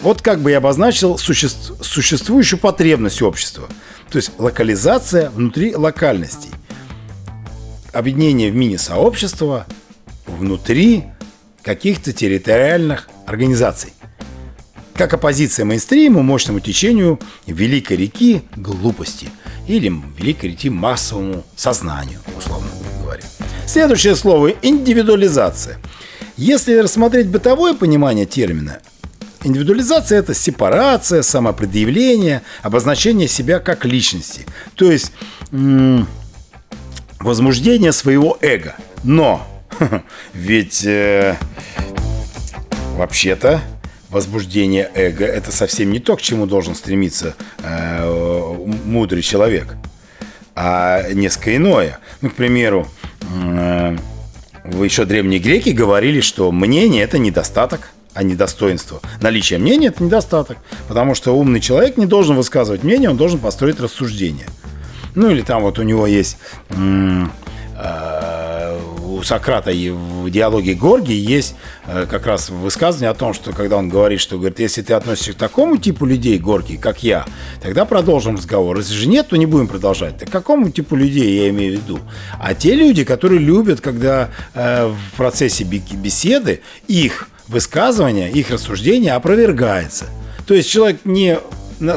Вот 0.00 0.22
как 0.22 0.40
бы 0.40 0.52
я 0.52 0.58
обозначил 0.58 1.18
суще... 1.18 1.48
существующую 1.48 2.60
потребность 2.60 3.20
общества. 3.20 3.68
То 4.08 4.18
есть 4.18 4.30
локализация 4.38 5.30
внутри 5.30 5.74
локальностей. 5.74 6.50
Объединение 7.92 8.52
в 8.52 8.54
мини-сообщества 8.54 9.66
внутри 10.26 11.04
каких-то 11.62 12.12
территориальных 12.12 13.08
организаций. 13.26 13.92
Как 14.94 15.14
оппозиция 15.14 15.64
мейнстриму, 15.64 16.22
мощному 16.22 16.60
течению 16.60 17.18
великой 17.46 17.96
реки 17.96 18.42
глупости 18.54 19.30
или 19.66 19.92
великой 20.16 20.50
реки 20.50 20.70
массовому 20.70 21.42
сознанию. 21.56 22.20
Следующее 23.66 24.16
слово– 24.16 24.52
индивидуализация. 24.62 25.78
Если 26.36 26.74
рассмотреть 26.76 27.28
бытовое 27.28 27.74
понимание 27.74 28.26
термина, 28.26 28.80
Индивидуализация– 29.44 30.18
это 30.20 30.34
сепарация, 30.34 31.22
самопредъявление, 31.22 32.42
обозначение 32.62 33.28
себя 33.28 33.60
как 33.60 33.84
личности. 33.84 34.44
То 34.74 34.90
есть 34.90 35.12
м- 35.52 36.08
возмуждение 37.20 37.92
своего 37.92 38.38
эго. 38.40 38.74
Но 39.04 39.46
ведь 40.34 40.84
э, 40.84 41.36
вообще-то 42.96 43.60
возбуждение 44.10 44.90
эго– 44.94 45.24
это 45.26 45.52
совсем 45.52 45.92
не 45.92 46.00
то, 46.00 46.16
к 46.16 46.22
чему 46.22 46.46
должен 46.46 46.74
стремиться 46.74 47.36
э, 47.62 48.56
мудрый 48.84 49.22
человек, 49.22 49.76
а 50.56 51.08
несколько 51.12 51.54
иное. 51.54 52.00
Ну, 52.20 52.30
к 52.30 52.34
примеру, 52.34 52.88
еще 54.82 55.04
древние 55.04 55.40
греки 55.40 55.70
говорили, 55.70 56.20
что 56.20 56.50
мнение– 56.52 57.02
это 57.04 57.18
недостаток– 57.18 57.90
а 58.16 58.22
не 58.22 58.34
достоинство. 58.34 59.00
Наличие 59.20 59.58
мнения– 59.58 59.88
это 59.88 60.02
недостаток, 60.02 60.56
потому 60.88 61.14
что 61.14 61.36
умный 61.36 61.60
человек 61.60 61.98
не 61.98 62.06
должен 62.06 62.34
высказывать 62.34 62.82
мнение, 62.82 63.10
он 63.10 63.18
должен 63.18 63.38
построить 63.38 63.78
рассуждение. 63.78 64.46
Ну 65.14 65.30
или 65.30 65.42
там 65.42 65.62
вот 65.62 65.78
у 65.78 65.82
него 65.82 66.06
есть 66.06 66.38
м- 66.70 67.30
э- 67.78 68.15
у 69.16 69.22
Сократа 69.22 69.70
и 69.70 69.90
в 69.90 70.28
диалоге 70.30 70.74
Горги 70.74 71.12
есть 71.12 71.54
э, 71.86 72.06
как 72.08 72.26
раз 72.26 72.50
высказывание 72.50 73.10
о 73.10 73.14
том, 73.14 73.32
что 73.34 73.52
когда 73.52 73.76
он 73.76 73.88
говорит, 73.88 74.20
что 74.20 74.36
говорит, 74.36 74.58
если 74.58 74.82
ты 74.82 74.92
относишься 74.94 75.32
к 75.32 75.36
такому 75.36 75.78
типу 75.78 76.04
людей, 76.04 76.38
Горги, 76.38 76.76
как 76.76 77.02
я, 77.02 77.24
тогда 77.62 77.84
продолжим 77.84 78.36
разговор. 78.36 78.76
Если 78.78 78.94
же 78.94 79.08
нет, 79.08 79.28
то 79.28 79.36
не 79.36 79.46
будем 79.46 79.68
продолжать. 79.68 80.18
Так 80.18 80.30
какому 80.30 80.70
типу 80.70 80.96
людей 80.96 81.40
я 81.40 81.48
имею 81.50 81.78
в 81.78 81.82
виду? 81.82 81.98
А 82.38 82.54
те 82.54 82.74
люди, 82.74 83.04
которые 83.04 83.40
любят, 83.40 83.80
когда 83.80 84.30
э, 84.54 84.86
в 84.86 85.16
процессе 85.16 85.64
беседы 85.64 86.60
их 86.86 87.28
высказывание, 87.48 88.30
их 88.30 88.50
рассуждение 88.50 89.12
опровергается. 89.12 90.06
То 90.46 90.54
есть 90.54 90.70
человек 90.70 91.00
не 91.04 91.38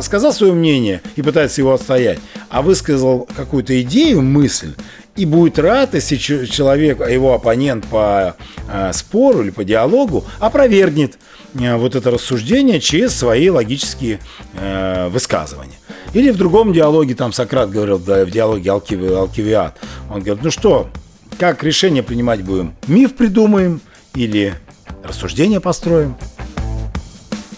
сказал 0.02 0.34
свое 0.34 0.54
мнение 0.54 1.02
и 1.16 1.22
пытается 1.22 1.62
его 1.62 1.74
отстоять, 1.74 2.20
а 2.50 2.62
высказал 2.62 3.28
какую-то 3.36 3.80
идею, 3.82 4.22
мысль, 4.22 4.74
и 5.20 5.26
будет 5.26 5.60
рад, 5.60 5.96
если 5.96 6.16
человек, 6.16 7.06
его 7.06 7.34
оппонент 7.34 7.86
по 7.88 8.36
э, 8.72 8.94
спору 8.94 9.42
или 9.42 9.50
по 9.50 9.66
диалогу 9.66 10.24
опровергнет 10.40 11.20
э, 11.56 11.76
вот 11.76 11.96
это 11.96 12.10
рассуждение 12.10 12.80
через 12.80 13.14
свои 13.16 13.50
логические 13.50 14.22
э, 14.54 15.10
высказывания. 15.10 15.76
Или 16.14 16.32
в 16.32 16.38
другом 16.38 16.72
диалоге, 16.72 17.16
там 17.16 17.34
Сократ 17.34 17.70
говорил, 17.70 18.00
да, 18.00 18.24
в 18.24 18.32
диалоге 18.32 18.72
Алкиви, 18.72 19.14
Алкивиад, 19.14 19.78
он 20.10 20.22
говорит, 20.22 20.42
ну 20.42 20.52
что, 20.52 20.90
как 21.38 21.64
решение 21.64 22.02
принимать 22.02 22.42
будем? 22.42 22.74
Миф 22.88 23.18
придумаем 23.18 23.82
или 24.16 24.56
рассуждения 25.04 25.60
построим. 25.60 26.16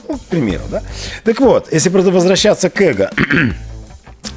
Ну, 0.10 0.18
к 0.18 0.22
примеру, 0.22 0.63
да? 0.72 0.82
Так 1.24 1.39
вот, 1.39 1.72
если 1.72 1.89
возвращаться 1.89 2.72
к 2.72 2.82
эго, 2.82 3.12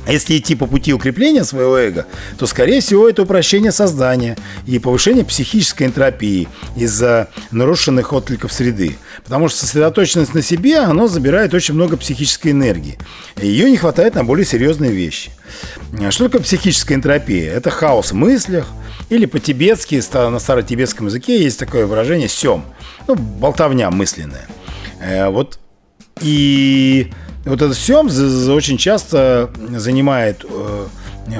если 0.06 0.36
идти 0.36 0.54
по 0.54 0.66
пути 0.66 0.92
укрепления 0.92 1.44
своего 1.44 1.78
эго, 1.78 2.06
то, 2.38 2.46
скорее 2.46 2.80
всего, 2.80 3.08
это 3.08 3.22
упрощение 3.22 3.72
создания 3.72 4.36
и 4.66 4.78
повышение 4.78 5.24
психической 5.24 5.86
энтропии 5.86 6.48
из-за 6.76 7.28
нарушенных 7.50 8.12
откликов 8.12 8.52
среды. 8.52 8.96
Потому 9.24 9.48
что 9.48 9.60
сосредоточенность 9.60 10.34
на 10.34 10.42
себе, 10.42 10.78
оно 10.78 11.08
забирает 11.08 11.54
очень 11.54 11.74
много 11.74 11.96
психической 11.96 12.52
энергии. 12.52 12.98
Ее 13.40 13.70
не 13.70 13.76
хватает 13.76 14.14
на 14.14 14.24
более 14.24 14.44
серьезные 14.44 14.92
вещи. 14.92 15.30
Что 16.10 16.24
такое 16.24 16.42
психическая 16.42 16.98
энтропия? 16.98 17.52
Это 17.52 17.70
хаос 17.70 18.12
в 18.12 18.14
мыслях, 18.14 18.66
или 19.08 19.26
по-тибетски, 19.26 20.02
на 20.12 20.38
старотибетском 20.38 21.06
языке 21.06 21.42
есть 21.42 21.58
такое 21.58 21.86
выражение 21.86 22.28
«сем». 22.28 22.64
Ну, 23.06 23.16
болтовня 23.16 23.90
мысленная. 23.90 24.46
Э, 25.00 25.28
вот 25.28 25.58
и 26.20 27.10
вот 27.44 27.62
этот 27.62 27.76
сем 27.76 28.06
очень 28.06 28.78
часто 28.78 29.50
занимает 29.70 30.44
э, 30.48 30.86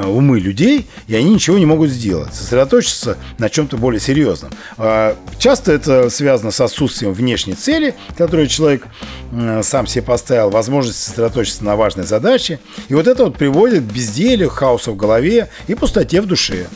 умы 0.06 0.40
людей, 0.40 0.86
и 1.08 1.14
они 1.14 1.34
ничего 1.34 1.58
не 1.58 1.66
могут 1.66 1.90
сделать, 1.90 2.34
сосредоточиться 2.34 3.16
на 3.38 3.50
чем-то 3.50 3.76
более 3.76 4.00
серьезном. 4.00 4.50
А 4.76 5.16
часто 5.38 5.72
это 5.72 6.10
связано 6.10 6.50
с 6.50 6.60
отсутствием 6.60 7.12
внешней 7.12 7.54
цели, 7.54 7.94
которую 8.16 8.48
человек 8.48 8.86
сам 9.62 9.86
себе 9.86 10.02
поставил, 10.02 10.50
возможность 10.50 11.02
сосредоточиться 11.02 11.64
на 11.64 11.76
важной 11.76 12.04
задаче. 12.04 12.60
И 12.88 12.94
вот 12.94 13.06
это 13.06 13.24
вот 13.24 13.36
приводит 13.36 13.80
к 13.80 13.92
безделью, 13.92 14.48
хаосу 14.48 14.92
в 14.92 14.96
голове 14.96 15.48
и 15.66 15.74
пустоте 15.74 16.20
в 16.20 16.26
душе. 16.26 16.66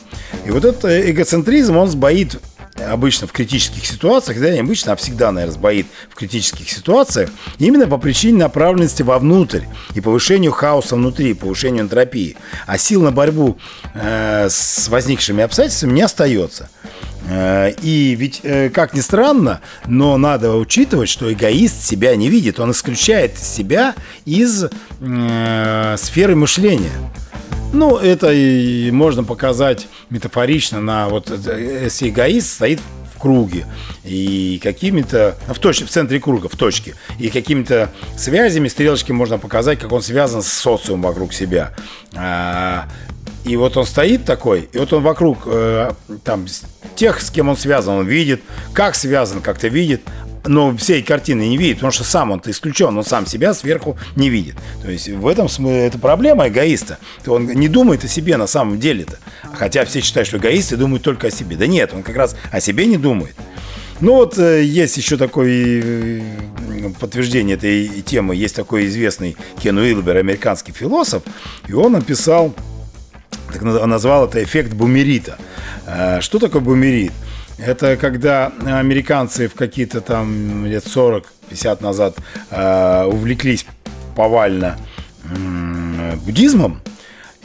И 0.44 0.50
вот 0.50 0.64
этот 0.64 0.84
эгоцентризм, 0.84 1.76
он 1.76 1.88
сбоит 1.88 2.38
обычно 2.86 3.26
в 3.26 3.32
критических 3.32 3.84
ситуациях, 3.86 4.40
да, 4.40 4.50
не 4.50 4.60
обычно, 4.60 4.92
а 4.92 4.96
всегда, 4.96 5.32
наверное, 5.32 5.54
сбоит 5.54 5.86
в 6.10 6.14
критических 6.14 6.68
ситуациях, 6.68 7.30
именно 7.58 7.86
по 7.86 7.98
причине 7.98 8.38
направленности 8.38 9.02
вовнутрь 9.02 9.62
и 9.94 10.00
повышению 10.00 10.52
хаоса 10.52 10.96
внутри, 10.96 11.34
повышению 11.34 11.84
энтропии. 11.84 12.36
А 12.66 12.78
сил 12.78 13.02
на 13.02 13.12
борьбу 13.12 13.58
э, 13.94 14.48
с 14.50 14.88
возникшими 14.88 15.42
обстоятельствами 15.42 15.92
не 15.92 16.02
остается. 16.02 16.68
Э, 17.28 17.72
и 17.82 18.14
ведь, 18.14 18.40
э, 18.42 18.70
как 18.70 18.94
ни 18.94 19.00
странно, 19.00 19.60
но 19.86 20.16
надо 20.16 20.56
учитывать, 20.56 21.08
что 21.08 21.32
эгоист 21.32 21.84
себя 21.84 22.16
не 22.16 22.28
видит, 22.28 22.58
он 22.58 22.70
исключает 22.70 23.38
себя 23.38 23.94
из 24.24 24.64
э, 24.64 25.96
сферы 25.98 26.34
мышления. 26.36 26.92
Ну, 27.72 27.98
это 27.98 28.32
и 28.32 28.90
можно 28.90 29.24
показать 29.24 29.88
метафорично 30.08 30.80
на 30.80 31.08
вот 31.08 31.30
если 31.30 32.08
эгоист 32.08 32.54
стоит 32.54 32.80
в 33.14 33.20
круге 33.20 33.66
и 34.04 34.58
какими-то 34.62 35.36
в 35.48 35.58
точке 35.58 35.84
в 35.84 35.90
центре 35.90 36.18
круга 36.18 36.48
в 36.48 36.56
точке 36.56 36.94
и 37.18 37.28
какими-то 37.28 37.90
связями 38.16 38.68
стрелочки 38.68 39.12
можно 39.12 39.38
показать 39.38 39.78
как 39.80 39.92
он 39.92 40.02
связан 40.02 40.42
с 40.42 40.48
социумом 40.48 41.02
вокруг 41.02 41.34
себя. 41.34 41.74
А, 42.16 42.88
и 43.44 43.56
вот 43.56 43.76
он 43.76 43.84
стоит 43.84 44.24
такой 44.24 44.68
и 44.72 44.78
вот 44.78 44.92
он 44.92 45.02
вокруг 45.02 45.40
э, 45.46 45.92
там 46.24 46.46
тех 46.96 47.20
с 47.20 47.30
кем 47.30 47.50
он 47.50 47.56
связан 47.56 47.98
он 47.98 48.06
видит 48.06 48.40
как 48.72 48.94
связан 48.94 49.42
как-то 49.42 49.68
видит 49.68 50.02
но 50.48 50.76
всей 50.76 51.02
картины 51.02 51.48
не 51.48 51.56
видит, 51.56 51.76
потому 51.76 51.92
что 51.92 52.04
сам 52.04 52.30
он-то 52.30 52.50
исключен, 52.50 52.96
он 52.96 53.04
сам 53.04 53.26
себя 53.26 53.54
сверху 53.54 53.96
не 54.16 54.30
видит. 54.30 54.56
То 54.82 54.90
есть 54.90 55.08
в 55.08 55.26
этом 55.26 55.48
смысле 55.48 55.86
это 55.86 55.98
проблема 55.98 56.48
эгоиста. 56.48 56.98
Он 57.26 57.46
не 57.46 57.68
думает 57.68 58.04
о 58.04 58.08
себе 58.08 58.36
на 58.36 58.46
самом 58.46 58.80
деле-то. 58.80 59.18
Хотя 59.54 59.84
все 59.84 60.00
считают, 60.00 60.28
что 60.28 60.38
эгоисты 60.38 60.76
думают 60.76 61.02
только 61.02 61.28
о 61.28 61.30
себе. 61.30 61.56
Да 61.56 61.66
нет, 61.66 61.92
он 61.94 62.02
как 62.02 62.16
раз 62.16 62.36
о 62.50 62.60
себе 62.60 62.86
не 62.86 62.96
думает. 62.96 63.34
Ну 64.00 64.14
вот 64.14 64.38
э, 64.38 64.62
есть 64.62 64.96
еще 64.96 65.16
такое 65.16 65.82
э, 65.84 66.22
подтверждение 67.00 67.56
этой 67.56 67.88
темы. 68.02 68.36
Есть 68.36 68.54
такой 68.54 68.86
известный 68.86 69.36
Кен 69.60 69.76
Уилбер, 69.76 70.16
американский 70.16 70.72
философ, 70.72 71.24
и 71.66 71.72
он 71.72 71.92
написал, 71.92 72.54
так 73.52 73.62
назвал 73.62 74.26
это 74.26 74.42
эффект 74.42 74.72
бумерита. 74.72 75.36
Э, 75.86 76.20
что 76.20 76.38
такое 76.38 76.62
бумерит? 76.62 77.12
Это 77.58 77.96
когда 77.96 78.52
американцы 78.64 79.48
в 79.48 79.54
какие-то 79.54 80.00
там 80.00 80.64
лет 80.64 80.84
40-50 80.84 81.82
назад 81.82 82.16
э, 82.50 83.04
увлеклись 83.04 83.66
повально 84.14 84.78
э, 85.24 86.16
буддизмом 86.24 86.80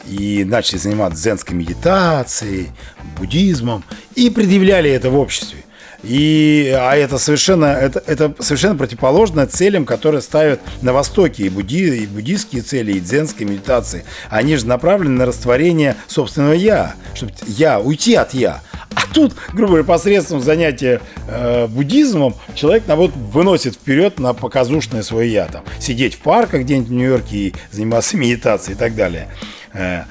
и 0.06 0.44
начали 0.44 0.78
заниматься 0.78 1.20
зенской 1.20 1.56
медитацией, 1.56 2.70
буддизмом 3.18 3.82
и 4.14 4.30
предъявляли 4.30 4.90
это 4.90 5.10
в 5.10 5.18
обществе. 5.18 5.64
И, 6.04 6.70
а 6.78 6.94
это 6.94 7.16
совершенно, 7.16 7.64
это, 7.64 8.02
это 8.06 8.34
совершенно 8.38 8.76
противоположно 8.76 9.46
целям, 9.46 9.86
которые 9.86 10.20
ставят 10.20 10.60
на 10.82 10.92
Востоке 10.92 11.44
и, 11.44 11.48
будди, 11.48 12.02
и 12.02 12.06
буддийские 12.06 12.60
цели, 12.60 12.92
и 12.92 13.00
дзенские 13.00 13.48
медитации. 13.48 14.04
Они 14.28 14.56
же 14.56 14.66
направлены 14.66 15.16
на 15.16 15.26
растворение 15.26 15.96
собственного 16.06 16.52
«я», 16.52 16.94
чтобы 17.14 17.32
«я», 17.46 17.80
уйти 17.80 18.14
от 18.14 18.34
«я». 18.34 18.60
А 18.94 19.12
тут, 19.12 19.34
грубо 19.52 19.72
говоря, 19.72 19.84
посредством 19.84 20.40
занятия 20.40 21.00
э, 21.28 21.66
буддизмом 21.66 22.34
человек 22.54 22.84
вот 22.86 23.12
выносит 23.14 23.74
вперед 23.74 24.18
на 24.18 24.34
показушное 24.34 25.02
свое 25.02 25.32
«я». 25.32 25.46
Там, 25.46 25.64
сидеть 25.78 26.14
в 26.14 26.18
парках 26.18 26.62
где-нибудь 26.62 26.88
в 26.88 26.92
Нью-Йорке 26.92 27.36
и 27.36 27.54
заниматься 27.70 28.16
медитацией 28.16 28.76
и 28.76 28.78
так 28.78 28.94
далее. 28.94 29.28
Э, 29.72 30.04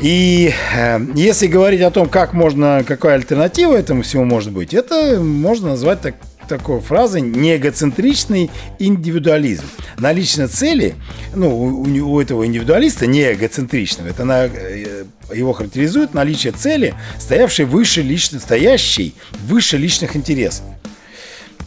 и 0.00 0.52
э, 0.74 0.98
если 1.14 1.46
говорить 1.46 1.80
о 1.80 1.90
том, 1.92 2.08
как 2.08 2.32
можно, 2.32 2.82
какая 2.86 3.14
альтернатива 3.14 3.76
этому 3.76 4.02
всему 4.02 4.24
может 4.24 4.52
быть, 4.52 4.74
это 4.74 5.20
можно 5.20 5.70
назвать 5.70 6.00
так, 6.00 6.16
такой 6.48 6.80
фразы 6.80 7.20
неэгоцентричный 7.20 8.50
индивидуализм. 8.80 9.64
На 9.98 10.12
личной 10.12 10.48
цели, 10.48 10.96
ну, 11.36 11.56
у, 11.56 11.82
у 11.84 12.20
этого 12.20 12.44
индивидуалиста 12.44 13.06
неэгоцентричного, 13.06 14.08
это 14.08 14.24
на, 14.24 14.46
э, 14.46 15.04
его 15.34 15.52
характеризует 15.52 16.14
наличие 16.14 16.52
цели, 16.52 16.94
стоявшей 17.18 17.64
выше 17.64 18.02
личных, 18.02 18.42
стоящей 18.42 19.14
выше 19.46 19.76
личных 19.76 20.16
интересов 20.16 20.64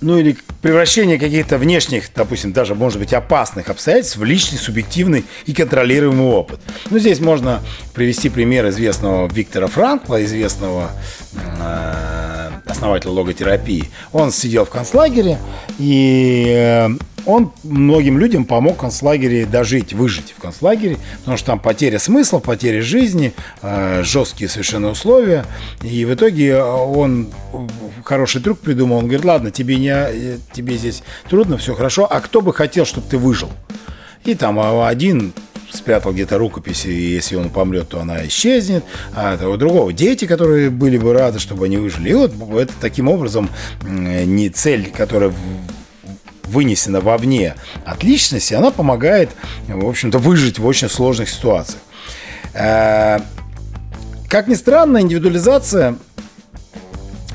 ну 0.01 0.17
или 0.17 0.37
превращение 0.61 1.17
каких-то 1.17 1.57
внешних, 1.57 2.09
допустим, 2.13 2.53
даже, 2.53 2.75
может 2.75 2.99
быть, 2.99 3.13
опасных 3.13 3.69
обстоятельств 3.69 4.17
в 4.17 4.23
личный, 4.23 4.57
субъективный 4.57 5.25
и 5.45 5.53
контролируемый 5.53 6.27
опыт. 6.27 6.59
Ну, 6.89 6.99
здесь 6.99 7.19
можно 7.19 7.61
привести 7.93 8.29
пример 8.29 8.67
известного 8.69 9.27
Виктора 9.31 9.67
Франкла, 9.67 10.23
известного 10.23 10.91
э, 11.33 12.34
основателя 12.75 13.11
логотерапии. 13.11 13.85
Он 14.11 14.31
сидел 14.31 14.65
в 14.65 14.69
концлагере, 14.69 15.39
и 15.79 16.45
э, 16.47 16.89
он 17.25 17.51
многим 17.63 18.19
людям 18.19 18.45
помог 18.45 18.75
в 18.75 18.79
концлагере 18.79 19.45
дожить, 19.45 19.93
выжить 19.93 20.33
в 20.37 20.41
концлагере, 20.41 20.97
потому 21.19 21.37
что 21.37 21.47
там 21.47 21.59
потеря 21.59 21.99
смысла, 21.99 22.39
потеря 22.39 22.81
жизни, 22.81 23.33
э, 23.61 24.03
жесткие 24.03 24.49
совершенно 24.49 24.89
условия. 24.89 25.45
И 25.81 26.05
в 26.05 26.13
итоге 26.13 26.61
он 26.61 27.29
хороший 28.03 28.41
трюк 28.41 28.59
придумал. 28.59 28.97
Он 28.97 29.05
говорит, 29.05 29.25
ладно, 29.25 29.51
тебе, 29.51 29.77
не, 29.77 29.89
э, 29.89 30.37
тебе 30.53 30.77
здесь 30.77 31.03
трудно, 31.29 31.57
все 31.57 31.73
хорошо, 31.73 32.07
а 32.09 32.19
кто 32.19 32.41
бы 32.41 32.53
хотел, 32.53 32.85
чтобы 32.85 33.07
ты 33.09 33.17
выжил? 33.17 33.49
И 34.25 34.35
там 34.35 34.59
один 34.59 35.33
спрятал 35.71 36.13
где-то 36.13 36.37
рукопись, 36.37 36.85
и 36.85 36.93
если 36.93 37.35
он 37.35 37.49
помрет, 37.49 37.89
то 37.89 37.99
она 37.99 38.25
исчезнет. 38.27 38.83
А 39.13 39.37
у 39.47 39.57
другого 39.57 39.93
дети, 39.93 40.25
которые 40.25 40.69
были 40.69 40.97
бы 40.97 41.13
рады, 41.13 41.39
чтобы 41.39 41.65
они 41.65 41.77
выжили. 41.77 42.09
И 42.09 42.13
вот 42.13 42.31
это 42.33 42.73
таким 42.79 43.07
образом 43.07 43.49
не 43.83 44.49
цель, 44.49 44.91
которая 44.95 45.33
вынесена 46.43 47.01
вовне 47.01 47.55
от 47.85 48.03
личности, 48.03 48.53
она 48.53 48.71
помогает, 48.71 49.29
в 49.67 49.87
общем-то, 49.87 50.19
выжить 50.19 50.59
в 50.59 50.65
очень 50.65 50.89
сложных 50.89 51.29
ситуациях. 51.29 51.81
Э, 52.53 53.19
как 54.29 54.47
ни 54.47 54.55
странно, 54.55 55.01
индивидуализация 55.01 55.97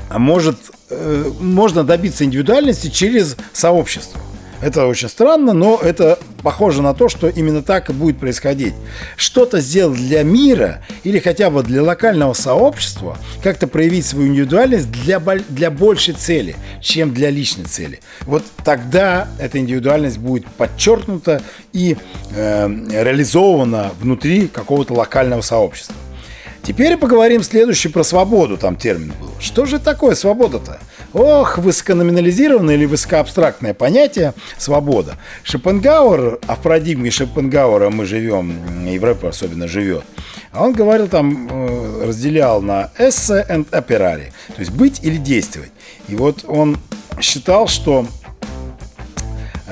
может, 0.09 0.57
э, 0.89 1.31
можно 1.39 1.83
добиться 1.83 2.23
индивидуальности 2.25 2.89
через 2.89 3.37
сообщество. 3.53 4.19
Это 4.61 4.85
очень 4.85 5.09
странно, 5.09 5.53
но 5.53 5.79
это 5.81 6.19
похоже 6.43 6.81
на 6.81 6.93
то, 6.93 7.09
что 7.09 7.27
именно 7.27 7.63
так 7.63 7.89
и 7.89 7.93
будет 7.93 8.19
происходить. 8.19 8.73
Что-то 9.15 9.59
сделать 9.59 9.97
для 9.97 10.23
мира 10.23 10.83
или 11.03 11.19
хотя 11.19 11.49
бы 11.49 11.63
для 11.63 11.81
локального 11.81 12.33
сообщества, 12.33 13.17
как-то 13.43 13.67
проявить 13.67 14.05
свою 14.05 14.27
индивидуальность 14.27 14.91
для, 14.91 15.19
для 15.19 15.71
большей 15.71 16.13
цели, 16.13 16.55
чем 16.79 17.13
для 17.13 17.31
личной 17.31 17.65
цели. 17.65 18.01
Вот 18.21 18.43
тогда 18.63 19.27
эта 19.39 19.57
индивидуальность 19.57 20.19
будет 20.19 20.45
подчеркнута 20.45 21.41
и 21.73 21.97
э, 22.35 22.67
реализована 22.91 23.91
внутри 23.99 24.47
какого-то 24.47 24.93
локального 24.93 25.41
сообщества. 25.41 25.95
Теперь 26.63 26.95
поговорим 26.97 27.41
следующий 27.41 27.89
про 27.89 28.03
свободу, 28.03 28.57
там 28.57 28.75
термин 28.75 29.13
был. 29.19 29.31
Что 29.39 29.65
же 29.65 29.79
такое 29.79 30.13
свобода-то? 30.13 30.79
Ох, 31.11 31.57
высокономинализированное 31.57 32.75
или 32.75 32.85
высокоабстрактное 32.85 33.73
понятие 33.73 34.33
«свобода». 34.57 35.17
Шопенгауэр, 35.43 36.39
а 36.47 36.55
в 36.55 36.59
парадигме 36.59 37.09
Шопенгауэра 37.09 37.89
мы 37.89 38.05
живем, 38.05 38.85
Европа 38.85 39.29
особенно 39.29 39.67
живет, 39.67 40.03
а 40.51 40.63
он 40.63 40.73
говорил 40.73 41.07
там, 41.07 41.49
э, 41.51 42.05
разделял 42.07 42.61
на 42.61 42.91
«esse 42.97 43.45
and 43.49 43.67
operare», 43.71 44.31
то 44.47 44.59
есть 44.59 44.71
быть 44.71 45.03
или 45.03 45.17
действовать. 45.17 45.71
И 46.07 46.15
вот 46.15 46.45
он 46.47 46.77
считал, 47.19 47.67
что 47.67 48.05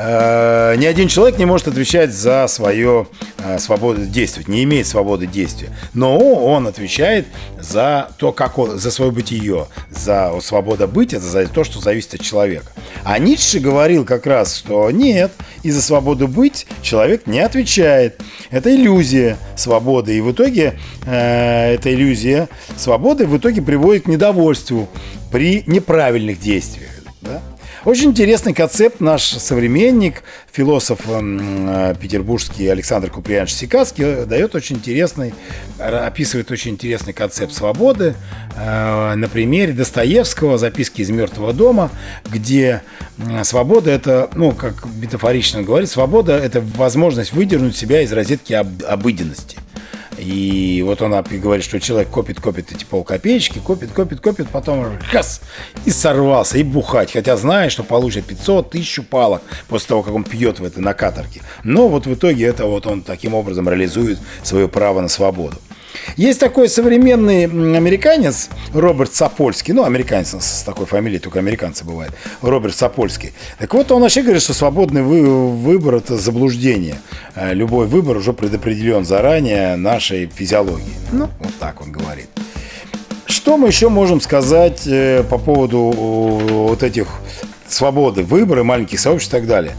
Э, 0.01 0.75
ни 0.77 0.85
один 0.85 1.09
человек 1.09 1.37
не 1.37 1.45
может 1.45 1.67
отвечать 1.67 2.13
за 2.13 2.47
свою 2.47 3.09
э, 3.39 3.59
свободу 3.59 4.05
действовать, 4.05 4.47
не 4.47 4.63
имеет 4.63 4.87
свободы 4.87 5.27
действия. 5.27 5.71
Но 5.93 6.17
он 6.17 6.67
отвечает 6.67 7.27
за 7.59 8.09
то, 8.17 8.31
как 8.31 8.57
он, 8.57 8.79
за 8.79 8.91
свое 8.91 9.11
бытие, 9.11 9.67
за 9.91 10.31
свободу 10.41 10.87
быть, 10.87 11.13
это 11.13 11.25
за 11.25 11.45
то, 11.47 11.65
что 11.65 11.81
зависит 11.81 12.13
от 12.13 12.21
человека. 12.21 12.71
А 13.03 13.19
Ницше 13.19 13.59
говорил 13.59 14.05
как 14.05 14.25
раз, 14.25 14.55
что 14.55 14.89
нет, 14.89 15.33
и 15.63 15.71
за 15.71 15.81
свободу 15.81 16.29
быть 16.29 16.65
человек 16.81 17.27
не 17.27 17.41
отвечает. 17.41 18.21
Это 18.51 18.73
иллюзия 18.73 19.37
свободы. 19.57 20.17
И 20.17 20.21
в 20.21 20.31
итоге 20.31 20.79
э, 21.05 21.73
эта 21.73 21.93
иллюзия 21.93 22.47
свободы 22.77 23.27
в 23.27 23.37
итоге 23.37 23.61
приводит 23.61 24.03
к 24.03 24.07
недовольству 24.07 24.87
при 25.29 25.63
неправильных 25.67 26.39
действиях. 26.39 26.91
Да? 27.21 27.41
Очень 27.85 28.09
интересный 28.09 28.53
концепт 28.53 28.99
наш 28.99 29.23
современник, 29.23 30.23
философ 30.51 30.99
э, 31.07 31.95
петербургский 31.99 32.67
Александр 32.67 33.09
Куприянович 33.09 33.53
Сикацкий 33.53 34.03
э, 34.03 34.25
дает 34.25 34.53
очень 34.53 34.75
интересный, 34.75 35.33
описывает 35.77 36.51
очень 36.51 36.71
интересный 36.71 37.13
концепт 37.13 37.53
свободы 37.53 38.15
э, 38.57 39.13
на 39.15 39.29
примере 39.29 39.71
Достоевского 39.71 40.57
«Записки 40.57 41.01
из 41.01 41.09
мертвого 41.09 41.53
дома», 41.53 41.89
где 42.29 42.81
свобода– 43.43 43.91
это, 43.91 44.29
ну, 44.35 44.51
как 44.51 44.85
метафорично 44.85 45.63
говорит, 45.63 45.89
свобода– 45.89 46.37
это 46.37 46.59
возможность 46.59 47.31
выдернуть 47.31 47.77
себя 47.77 48.01
из 48.01 48.11
розетки 48.11 48.51
об, 48.51 48.83
обыденности– 48.85 49.57
и 50.19 50.81
вот 50.85 51.01
он 51.01 51.11
говорит, 51.11 51.65
что 51.65 51.79
человек 51.79 52.09
копит, 52.09 52.39
копит 52.39 52.71
эти 52.71 52.83
полкопеечки, 52.83 53.59
копит, 53.59 53.91
копит, 53.91 54.19
копит, 54.19 54.49
потом 54.49 54.97
раз, 55.11 55.41
и 55.85 55.91
сорвался, 55.91 56.57
и 56.57 56.63
бухать. 56.63 57.11
Хотя 57.11 57.37
знает, 57.37 57.71
что 57.71 57.83
получит 57.83 58.25
500, 58.25 58.69
тысячу 58.69 59.03
палок 59.03 59.41
после 59.67 59.87
того, 59.87 60.03
как 60.03 60.13
он 60.13 60.23
пьет 60.23 60.59
в 60.59 60.63
этой 60.63 60.79
накаторке. 60.79 61.41
Но 61.63 61.87
вот 61.87 62.05
в 62.05 62.13
итоге 62.13 62.45
это 62.45 62.65
вот 62.65 62.85
он 62.87 63.01
таким 63.01 63.33
образом 63.33 63.69
реализует 63.69 64.19
свое 64.43 64.67
право 64.67 65.01
на 65.01 65.07
свободу. 65.07 65.57
Есть 66.15 66.39
такой 66.39 66.69
современный 66.69 67.45
американец 67.45 68.49
Роберт 68.73 69.13
Сапольский, 69.13 69.73
ну, 69.73 69.85
американец 69.85 70.35
с 70.39 70.63
такой 70.63 70.85
фамилией, 70.85 71.19
только 71.19 71.39
американцы 71.39 71.85
бывают, 71.85 72.13
Роберт 72.41 72.75
Сапольский. 72.75 73.33
Так 73.57 73.73
вот, 73.73 73.91
он 73.91 74.01
вообще 74.01 74.21
говорит, 74.21 74.41
что 74.41 74.53
свободный 74.53 75.01
выбор– 75.01 75.95
это 75.95 76.17
заблуждение. 76.17 76.99
Э, 77.35 77.53
любой 77.53 77.87
выбор 77.87 78.17
уже 78.17 78.33
предопределен 78.33 79.05
заранее 79.05 79.75
нашей 79.75 80.27
физиологией. 80.27 80.93
Ну, 81.11 81.29
вот 81.39 81.53
так 81.59 81.81
он 81.81 81.91
говорит. 81.91 82.27
Что 83.25 83.57
мы 83.57 83.67
еще 83.67 83.89
можем 83.89 84.21
сказать 84.21 84.85
э, 84.85 85.23
по 85.23 85.37
поводу 85.37 85.79
вот 85.79 86.83
этих 86.83 87.07
свободы 87.67 88.23
выбора, 88.23 88.63
маленьких 88.63 88.99
сообществ 88.99 89.33
и 89.33 89.37
так 89.37 89.47
далее? 89.47 89.73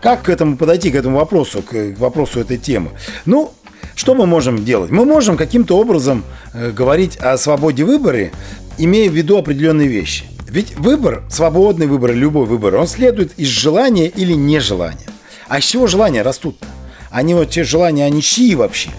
Как 0.00 0.22
к 0.22 0.28
этому 0.28 0.56
подойти, 0.56 0.90
к 0.90 0.94
этому 0.94 1.18
вопросу, 1.18 1.62
к 1.62 1.94
вопросу 1.98 2.40
этой 2.40 2.58
темы? 2.58 2.90
Ну, 3.24 3.52
что 3.94 4.14
мы 4.14 4.26
можем 4.26 4.64
делать? 4.64 4.90
Мы 4.90 5.04
можем 5.04 5.36
каким-то 5.36 5.78
образом 5.78 6.24
э, 6.52 6.70
говорить 6.70 7.16
о 7.16 7.36
свободе 7.38 7.84
выбора, 7.84 8.30
имея 8.78 9.10
в 9.10 9.14
виду 9.14 9.38
определенные 9.38 9.88
вещи. 9.88 10.24
Ведь 10.48 10.76
выбор, 10.76 11.22
свободный 11.30 11.86
выбор, 11.86 12.12
любой 12.12 12.46
выбор, 12.46 12.76
он 12.76 12.86
следует 12.86 13.32
из 13.38 13.48
желания 13.48 14.08
или 14.08 14.32
нежелания. 14.34 15.08
А 15.48 15.58
из 15.58 15.64
чего 15.64 15.86
желания 15.86 16.22
растут? 16.22 16.56
-то? 16.60 16.66
Они 17.10 17.34
вот 17.34 17.50
те 17.50 17.62
желания, 17.64 18.04
они 18.04 18.22
чьи 18.22 18.54
вообще? 18.54 18.90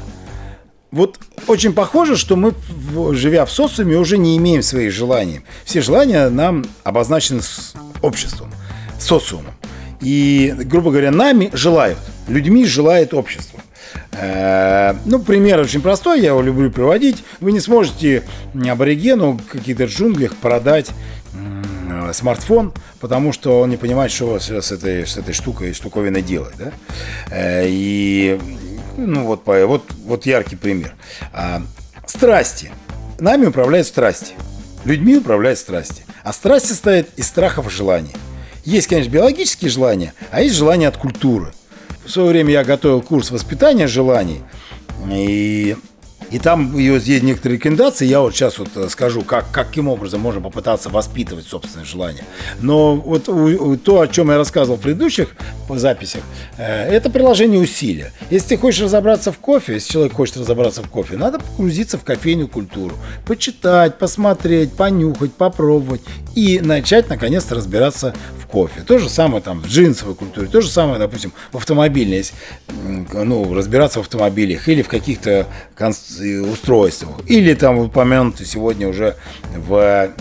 Вот 0.92 1.20
очень 1.48 1.74
похоже, 1.74 2.16
что 2.16 2.38
мы, 2.38 2.54
живя 3.14 3.46
в 3.46 3.52
социуме, 3.52 3.98
уже 3.98 4.18
не 4.18 4.38
имеем 4.38 4.64
своих 4.64 4.94
желаний. 4.94 5.42
Все 5.66 5.82
желания 5.82 6.30
нам 6.30 6.64
обозначены 6.86 7.42
с 7.42 7.74
обществом, 8.02 8.50
социумом. 8.98 9.54
И, 10.00 10.54
грубо 10.58 10.92
говоря, 10.92 11.12
нами 11.12 11.50
желают, 11.52 11.98
людьми 12.30 12.66
желает 12.66 13.14
общество. 13.14 13.55
Э, 14.12 14.96
ну, 15.06 15.20
пример 15.20 15.60
очень 15.60 15.82
простой, 15.82 16.22
я 16.22 16.30
его 16.30 16.42
люблю 16.42 16.72
приводить. 16.72 17.24
Вы 17.40 17.52
не 17.52 17.60
сможете 17.60 18.24
аборигену 18.54 19.34
в 19.34 19.46
каких-то 19.46 19.86
джунглях 19.86 20.36
продать 20.36 20.92
смартфон, 22.14 22.74
потому 23.00 23.34
что 23.34 23.62
он 23.62 23.70
не 23.70 23.78
понимает, 23.78 24.12
что 24.12 24.40
с 24.40 24.72
этой, 24.72 25.06
с 25.06 25.18
этой 25.18 25.34
штукой, 25.34 25.74
штуковиной 25.74 26.22
делать. 26.22 26.56
Да? 26.58 26.72
Э, 27.32 27.66
и 27.68 28.40
ну, 28.98 29.26
вот, 29.26 29.42
вот, 29.46 29.84
вот 30.06 30.26
яркий 30.26 30.56
пример. 30.56 30.96
А, 31.34 31.62
страсти. 32.08 32.72
Нами 33.20 33.46
управляют 33.46 33.88
страсти. 33.88 34.34
Людьми 34.86 35.18
управляют 35.18 35.60
страсти. 35.60 36.04
А 36.24 36.34
страсть 36.34 36.68
состоит 36.68 37.08
из 37.18 37.28
страхов 37.28 37.68
и 37.68 37.70
желаний. 37.70 38.16
Есть, 38.64 38.88
конечно, 38.88 39.12
биологические 39.12 39.70
желания, 39.70 40.14
а 40.32 40.42
есть 40.42 40.56
желания 40.56 40.88
от 40.88 40.98
культуры– 40.98 41.54
в 42.06 42.12
свое 42.12 42.30
время 42.30 42.52
я 42.52 42.64
готовил 42.64 43.02
курс 43.02 43.32
воспитания 43.32 43.88
желаний. 43.88 44.42
И 45.12 45.76
И 46.32 46.40
там 46.40 46.78
есть 46.78 47.24
некоторые 47.24 47.58
рекомендации, 47.58 48.06
я 48.06 48.22
вот 48.22 48.34
сейчас 48.34 48.58
вот 48.58 48.70
э, 48.76 48.90
скажу, 48.90 49.22
как, 49.22 49.52
каким 49.52 49.88
образом 49.88 50.22
можно 50.22 50.42
попытаться 50.42 50.90
воспитывать 50.90 51.48
собственное 51.48 51.86
желание. 51.86 52.24
Но 52.62 52.96
вот 52.96 53.26
то, 53.84 54.02
о 54.02 54.08
чем 54.08 54.32
я 54.32 54.38
рассказывал 54.38 54.78
в 54.78 54.82
предыдущих 54.82 55.36
записях, 55.70 56.22
э, 56.58 56.64
это 56.64 57.10
приложение 57.10 57.60
усилия. 57.60 58.12
Если 58.30 58.50
ты 58.50 58.58
хочешь 58.58 58.82
разобраться 58.82 59.32
в 59.32 59.38
кофе, 59.38 59.74
если 59.74 59.94
человек 59.94 60.14
хочет 60.14 60.38
разобраться 60.38 60.82
в 60.82 60.90
кофе, 60.90 61.18
надо 61.18 61.40
погрузиться 61.40 61.98
в 61.98 62.04
кофейную 62.04 62.48
культуру, 62.48 62.96
почитать, 63.26 63.98
посмотреть, 63.98 64.74
понюхать, 64.74 65.34
попробовать 65.34 66.02
и 66.36 66.60
начать 66.60 67.10
наконец-то 67.10 67.56
разбираться 67.56 68.14
в 68.40 68.48
кофе. 68.48 68.82
То 68.82 68.98
же 68.98 69.10
самое 69.10 69.42
там 69.42 69.62
в 69.62 69.68
джинсовой 69.68 70.16
культуре, 70.16 70.48
то 70.48 70.62
же 70.62 70.70
самое, 70.70 71.00
допустим, 71.00 71.34
в 71.52 71.58
автомобильной, 71.58 72.26
ну, 73.14 73.54
разбираться 73.54 74.00
в 74.00 74.04
автомобилях 74.04 74.68
или 74.68 74.82
в 74.82 74.88
каких-то 74.88 75.48
устройствах, 76.22 77.18
или 77.28 77.54
там 77.54 77.78
упомянуты 77.78 78.46
сегодня 78.46 78.88
уже 78.88 79.16
в 79.56 80.12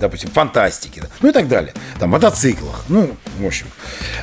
допустим, 0.00 0.30
фантастике, 0.30 1.02
ну 1.20 1.30
и 1.30 1.32
так 1.32 1.48
далее, 1.48 1.72
там, 1.98 2.10
мотоциклах, 2.10 2.84
ну, 2.88 3.10
в 3.38 3.46
общем. 3.46 3.66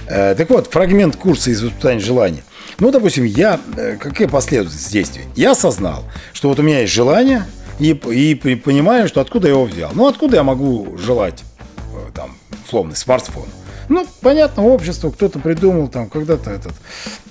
Э, 0.08 0.36
так 0.36 0.50
вот, 0.50 0.68
фрагмент 0.68 1.16
курса 1.16 1.52
из 1.52 1.62
воспитания 1.62 2.00
желания. 2.00 2.44
Ну, 2.80 2.92
допустим, 2.92 3.26
я, 3.26 3.60
э, 3.76 3.98
какая 3.98 4.28
последовательность 4.28 4.92
действий? 4.92 5.24
Я 5.36 5.52
осознал, 5.52 6.06
что 6.34 6.50
вот 6.50 6.60
у 6.60 6.64
меня 6.64 6.82
есть 6.82 6.94
желание, 6.94 7.46
и, 7.80 7.92
и 7.92 8.56
понимаю, 8.56 9.08
что 9.08 9.22
откуда 9.22 9.48
я 9.48 9.54
его 9.54 9.66
взял. 9.66 9.92
Ну, 9.94 10.08
откуда 10.08 10.38
я 10.38 10.44
могу 10.44 10.98
желать, 10.98 11.44
э, 11.94 12.12
там, 12.14 12.38
условный 12.66 12.96
смартфон? 12.96 13.48
Ну, 13.90 14.06
понятно, 14.22 14.66
общество, 14.66 15.10
кто-то 15.10 15.40
придумал 15.40 15.88
там 15.88 16.10
когда-то 16.10 16.52
этот 16.52 16.74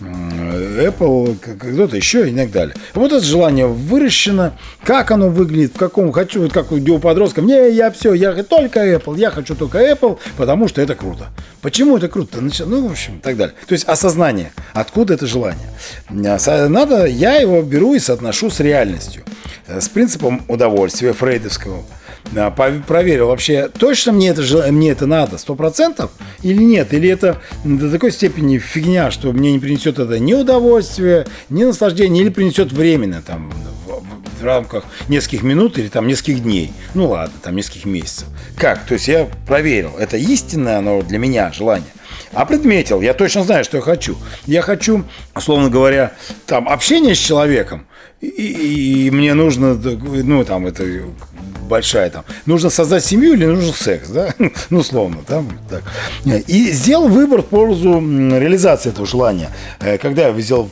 Apple, 0.01 1.37
кто-то 1.39 1.97
еще 1.97 2.29
и 2.29 2.35
так 2.35 2.51
далее. 2.51 2.75
Вот 2.95 3.13
это 3.13 3.25
желание 3.25 3.67
выращено, 3.67 4.59
как 4.83 5.11
оно 5.11 5.29
выглядит, 5.29 5.75
в 5.75 5.79
каком 5.79 6.13
хочу, 6.13 6.43
вот 6.43 6.53
как 6.53 6.73
у 6.73 6.99
подростка, 6.99 7.43
мне 7.43 7.71
я 7.71 7.91
все, 7.93 8.13
я 8.13 8.33
только 8.43 8.81
Apple, 8.81 9.19
я 9.19 9.31
хочу 9.31 9.55
только 9.55 9.79
Apple, 9.79 10.19
потому 10.37 10.69
что 10.69 10.83
это 10.83 10.95
круто. 10.95 11.29
Почему 11.63 11.97
это 11.97 12.09
круто? 12.09 12.41
Ну, 12.41 12.89
в 12.89 12.91
общем, 12.91 13.21
так 13.21 13.37
далее. 13.37 13.55
То 13.67 13.73
есть 13.73 13.87
осознание, 13.87 14.53
откуда 14.75 15.15
это 15.15 15.27
желание. 15.27 15.69
Надо, 16.11 17.07
я 17.07 17.37
его 17.37 17.63
беру 17.63 17.95
и 17.95 17.99
соотношу 17.99 18.51
с 18.51 18.61
реальностью, 18.61 19.23
э, 19.67 19.81
с 19.81 19.89
принципом 19.89 20.43
удовольствия 20.49 21.13
фрейдовского 21.13 21.85
проверил 22.87 23.29
вообще, 23.29 23.69
точно 23.69 24.13
мне 24.13 24.29
это, 24.29 24.73
мне 24.73 24.91
это 24.91 25.07
надо, 25.07 25.39
сто 25.39 25.55
процентов 25.55 26.11
или 26.43 26.63
нет? 26.63 26.93
Или 26.93 27.09
это 27.09 27.41
до 27.65 27.91
такой 27.91 28.13
степени 28.13 28.59
фигня, 28.59 29.11
что 29.11 29.33
мне 29.33 29.53
не 29.53 29.59
принесет 29.59 29.99
это 29.99 30.19
ни 30.19 30.35
удовольствия, 30.35 31.27
ни 31.49 31.65
наслаждения, 31.65 32.21
или 32.23 32.29
принесет 32.29 32.73
временно, 32.73 33.23
там, 33.23 33.51
в, 33.87 34.41
в 34.41 34.45
рамках 34.45 34.85
нескольких 35.09 35.43
минут 35.43 35.79
или 35.79 35.89
там 35.89 36.07
нескольких 36.07 36.43
дней. 36.43 36.73
Ну 36.95 37.09
ладно, 37.09 37.35
там 37.43 37.57
нескольких 37.57 37.85
месяцев. 37.87 38.29
Как? 38.57 38.85
То 38.87 38.95
есть 38.95 39.09
я 39.09 39.29
проверил, 39.47 39.93
это 39.99 40.17
истинное 40.17 40.79
оно 40.79 41.03
для 41.03 41.19
меня 41.19 41.53
желание. 41.53 41.89
А 42.33 42.45
предметил, 42.45 43.01
я 43.01 43.15
точно 43.15 43.43
знаю, 43.43 43.65
что 43.65 43.79
я 43.79 43.83
хочу. 43.83 44.17
Я 44.47 44.63
хочу, 44.63 45.05
условно 45.35 45.71
говоря, 45.71 46.13
там 46.47 46.69
общение 46.69 47.15
с 47.15 47.19
человеком, 47.19 47.87
и, 48.21 48.27
и, 48.27 49.07
и 49.07 49.11
мне 49.11 49.35
нужно, 49.35 49.75
ну, 49.75 50.45
там, 50.45 50.67
это 50.67 50.85
большая 51.69 52.11
там. 52.11 52.25
Нужно 52.47 52.71
создать 52.71 53.05
семью 53.05 53.35
или 53.35 53.47
нужен 53.47 53.73
секс, 53.73 54.09
да? 54.09 54.35
Ну, 54.71 54.79
условно, 54.81 55.19
там, 55.27 55.49
так. 55.71 55.83
И 56.47 56.73
сделал 56.73 57.09
выбор 57.09 57.43
в 57.43 57.47
пользу 57.47 58.01
реализации 58.01 58.91
этого 58.91 59.07
желания. 59.07 59.51
Э, 59.81 59.99
когда 59.99 60.29
я 60.29 60.41
сделал 60.41 60.71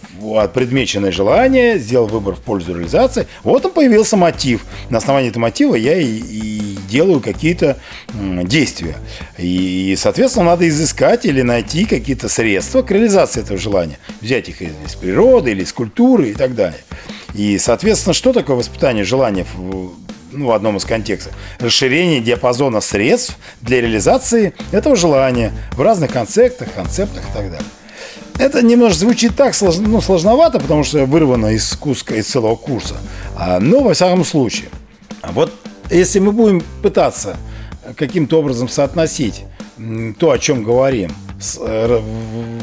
предмеченное 0.54 1.12
желание, 1.12 1.78
сделал 1.78 2.06
выбор 2.06 2.34
в 2.34 2.40
пользу 2.40 2.74
реализации, 2.74 3.26
вот 3.42 3.64
он 3.64 3.72
появился 3.72 4.16
мотив. 4.16 4.64
На 4.90 4.98
основании 4.98 5.30
этого 5.30 5.42
мотива 5.42 5.74
я 5.74 5.98
и, 5.98 6.06
и 6.06 6.78
делаю 6.88 7.20
какие-то 7.20 7.78
действия. 8.12 8.96
И, 9.38 9.94
соответственно, 9.98 10.46
надо 10.46 10.68
изыскать 10.68 11.24
или 11.24 11.42
найти 11.42 11.84
какие-то 11.84 12.28
средства 12.28 12.82
к 12.82 12.90
реализации 12.90 13.40
этого 13.42 13.58
желания. 13.58 13.98
Взять 14.20 14.48
их 14.48 14.62
из 14.62 14.94
природы 15.00 15.50
или 15.52 15.62
из 15.62 15.72
культуры 15.72 16.30
и 16.30 16.34
так 16.34 16.54
далее. 16.54 16.80
И, 17.34 17.58
соответственно, 17.58 18.14
что 18.14 18.32
такое 18.32 18.56
воспитание 18.56 19.04
желания 19.04 19.46
ну, 20.32 20.46
в 20.46 20.52
одном 20.52 20.76
из 20.76 20.84
контекстов, 20.84 21.32
расширение 21.58 22.20
диапазона 22.20 22.80
средств 22.80 23.36
для 23.60 23.80
реализации 23.80 24.54
этого 24.72 24.96
желания 24.96 25.52
в 25.72 25.82
разных 25.82 26.12
концептах, 26.12 26.72
концептах 26.74 27.22
и 27.22 27.32
так 27.32 27.50
далее. 27.50 27.66
Это 28.38 28.62
немножко 28.62 28.98
звучит 28.98 29.34
так 29.34 29.54
ну, 29.78 30.00
сложновато, 30.00 30.60
потому 30.60 30.84
что 30.84 31.06
вырвано 31.06 31.54
из 31.54 31.74
куска, 31.74 32.14
из 32.16 32.26
целого 32.26 32.56
курса. 32.56 32.96
А, 33.34 33.60
но, 33.60 33.80
во 33.80 33.94
всяком 33.94 34.24
случае, 34.24 34.68
вот 35.30 35.52
если 35.90 36.18
мы 36.18 36.32
будем 36.32 36.62
пытаться 36.82 37.36
каким-то 37.96 38.40
образом 38.40 38.68
соотносить 38.68 39.44
то, 40.18 40.30
о 40.30 40.38
чем 40.38 40.64
говорим, 40.64 41.12
э, 41.60 42.00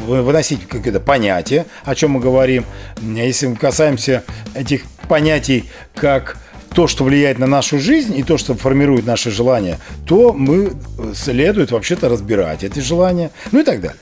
выносить 0.07 0.67
какие-то 0.67 0.99
понятия, 0.99 1.65
о 1.85 1.93
чем 1.93 2.11
мы 2.11 2.19
говорим, 2.19 2.65
если 3.01 3.47
мы 3.47 3.55
касаемся 3.55 4.23
этих 4.55 4.83
понятий 5.07 5.69
как 5.93 6.37
то, 6.73 6.87
что 6.87 7.03
влияет 7.03 7.39
на 7.39 7.47
нашу 7.47 7.79
жизнь 7.79 8.17
и 8.17 8.23
то, 8.23 8.37
что 8.37 8.55
формирует 8.55 9.05
наши 9.05 9.31
желания, 9.31 9.79
то 10.05 10.33
мы 10.33 10.73
следует 11.13 11.71
вообще-то 11.71 12.09
разбирать 12.09 12.63
эти 12.63 12.79
желания, 12.79 13.31
ну 13.51 13.61
и 13.61 13.63
так 13.63 13.81
далее. 13.81 13.97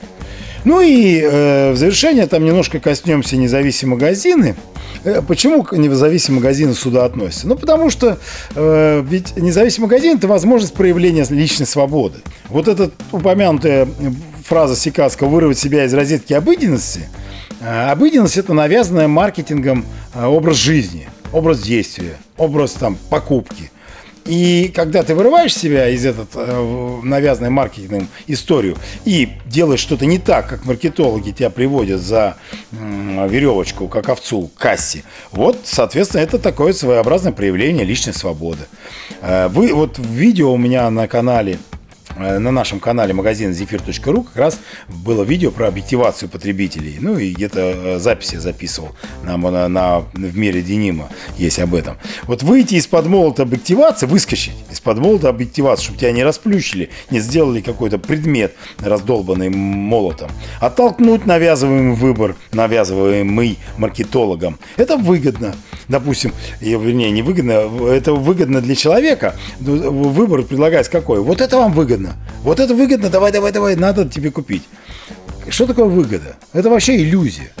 Ну 0.64 0.80
и 0.80 1.20
э, 1.20 1.72
в 1.72 1.76
завершение 1.76 2.26
там 2.26 2.44
немножко 2.44 2.78
коснемся 2.78 3.36
независимые 3.36 3.96
магазины. 3.96 4.54
Э, 5.02 5.20
почему 5.26 5.66
независимые 5.72 6.40
магазины 6.40 6.74
сюда 6.74 7.04
относятся? 7.04 7.48
Ну, 7.48 7.56
потому 7.56 7.90
что 7.90 8.18
э, 8.54 9.02
ведь 9.04 9.36
независимый 9.36 9.88
магазин– 9.88 10.16
это 10.18 10.28
возможность 10.28 10.74
проявления 10.74 11.26
личной 11.30 11.66
свободы. 11.66 12.18
Вот 12.48 12.68
эта 12.68 12.92
упомянутая 13.10 13.88
фраза 14.44 14.76
Сикацкого 14.76 15.28
«вырвать 15.28 15.58
себя 15.58 15.84
из 15.84 15.94
розетки 15.94 16.32
обыденности» 16.32 17.08
э, 17.60 17.90
Обыденность– 17.90 18.36
это 18.38 18.54
навязанная 18.54 19.08
маркетингом 19.08 19.84
э, 20.14 20.24
образ 20.24 20.58
жизни– 20.58 21.08
образ 21.32 21.60
действия, 21.60 22.18
образ 22.36 22.72
там 22.72 22.96
покупки. 23.10 23.70
И 24.24 24.70
когда 24.74 25.02
ты 25.02 25.16
вырываешь 25.16 25.54
себя 25.54 25.88
из 25.88 26.06
этот 26.06 26.28
э, 26.34 27.00
навязанной 27.02 27.50
маркетингом 27.50 28.08
историю 28.28 28.76
и 29.04 29.30
делаешь 29.46 29.80
что-то 29.80 30.06
не 30.06 30.18
так, 30.18 30.48
как 30.48 30.64
маркетологи 30.64 31.32
тебя 31.32 31.50
приводят 31.50 32.00
за 32.00 32.36
э, 32.70 33.28
веревочку, 33.28 33.88
как 33.88 34.08
овцу, 34.08 34.48
к 34.54 34.60
кассе, 34.60 35.02
вот, 35.32 35.58
соответственно, 35.64 36.20
это 36.20 36.38
такое 36.38 36.72
своеобразное 36.72 37.32
проявление 37.32 37.84
личной 37.84 38.14
свободы. 38.14 38.62
Э, 39.22 39.48
вы, 39.48 39.74
вот 39.74 39.98
видео 39.98 40.52
у 40.52 40.56
меня 40.56 40.88
на 40.90 41.08
канале 41.08 41.58
на 42.16 42.50
нашем 42.50 42.80
канале 42.80 43.14
магазин 43.14 43.50
zephyr.ru 43.50 44.24
как 44.24 44.36
раз 44.36 44.60
было 44.88 45.22
видео 45.22 45.50
про 45.50 45.68
объективацию 45.68 46.28
потребителей. 46.28 46.96
Ну 47.00 47.18
и 47.18 47.32
где-то 47.32 47.60
э, 47.60 47.98
записи 47.98 48.36
записывал 48.36 48.90
на, 49.22 49.36
на, 49.36 49.68
на, 49.68 50.00
в 50.00 50.36
мире 50.36 50.62
денима 50.62 51.08
есть 51.36 51.58
об 51.58 51.74
этом. 51.74 51.96
Вот 52.24 52.42
выйти 52.42 52.74
из-под 52.74 53.06
молота 53.06 53.42
объективации, 53.42 54.06
выскочить 54.06 54.54
из-под 54.70 54.98
молота 54.98 55.28
объективации, 55.28 55.84
чтобы 55.84 55.98
тебя 55.98 56.12
не 56.12 56.24
расплющили, 56.24 56.90
не 57.10 57.20
сделали 57.20 57.60
какой-то 57.60 57.98
предмет, 57.98 58.54
раздолбанный 58.80 59.50
молотом. 59.50 60.30
Оттолкнуть 60.60 61.26
навязываемый 61.26 61.96
выбор, 61.96 62.36
навязываемый 62.52 63.58
маркетологом. 63.76 64.58
Это 64.76 64.96
выгодно. 64.96 65.54
Допустим, 65.88 66.32
вернее, 66.60 67.10
не 67.10 67.22
выгодно, 67.22 67.68
это 67.88 68.12
выгодно 68.12 68.60
для 68.60 68.74
человека. 68.74 69.34
Выбор 69.60 70.42
предлагается 70.42 70.90
какой? 70.90 71.20
Вот 71.20 71.40
это 71.40 71.56
вам 71.58 71.72
выгодно 71.72 72.01
выгодно. 72.02 72.16
Вот 72.42 72.60
это 72.60 72.74
выгодно, 72.74 73.08
давай, 73.08 73.32
давай, 73.32 73.52
давай, 73.52 73.76
надо 73.76 74.08
тебе 74.08 74.30
купить. 74.30 74.62
Что 75.48 75.66
такое 75.66 75.86
выгода? 75.86 76.36
Это 76.52 76.70
вообще 76.70 76.96
иллюзия. 76.96 77.52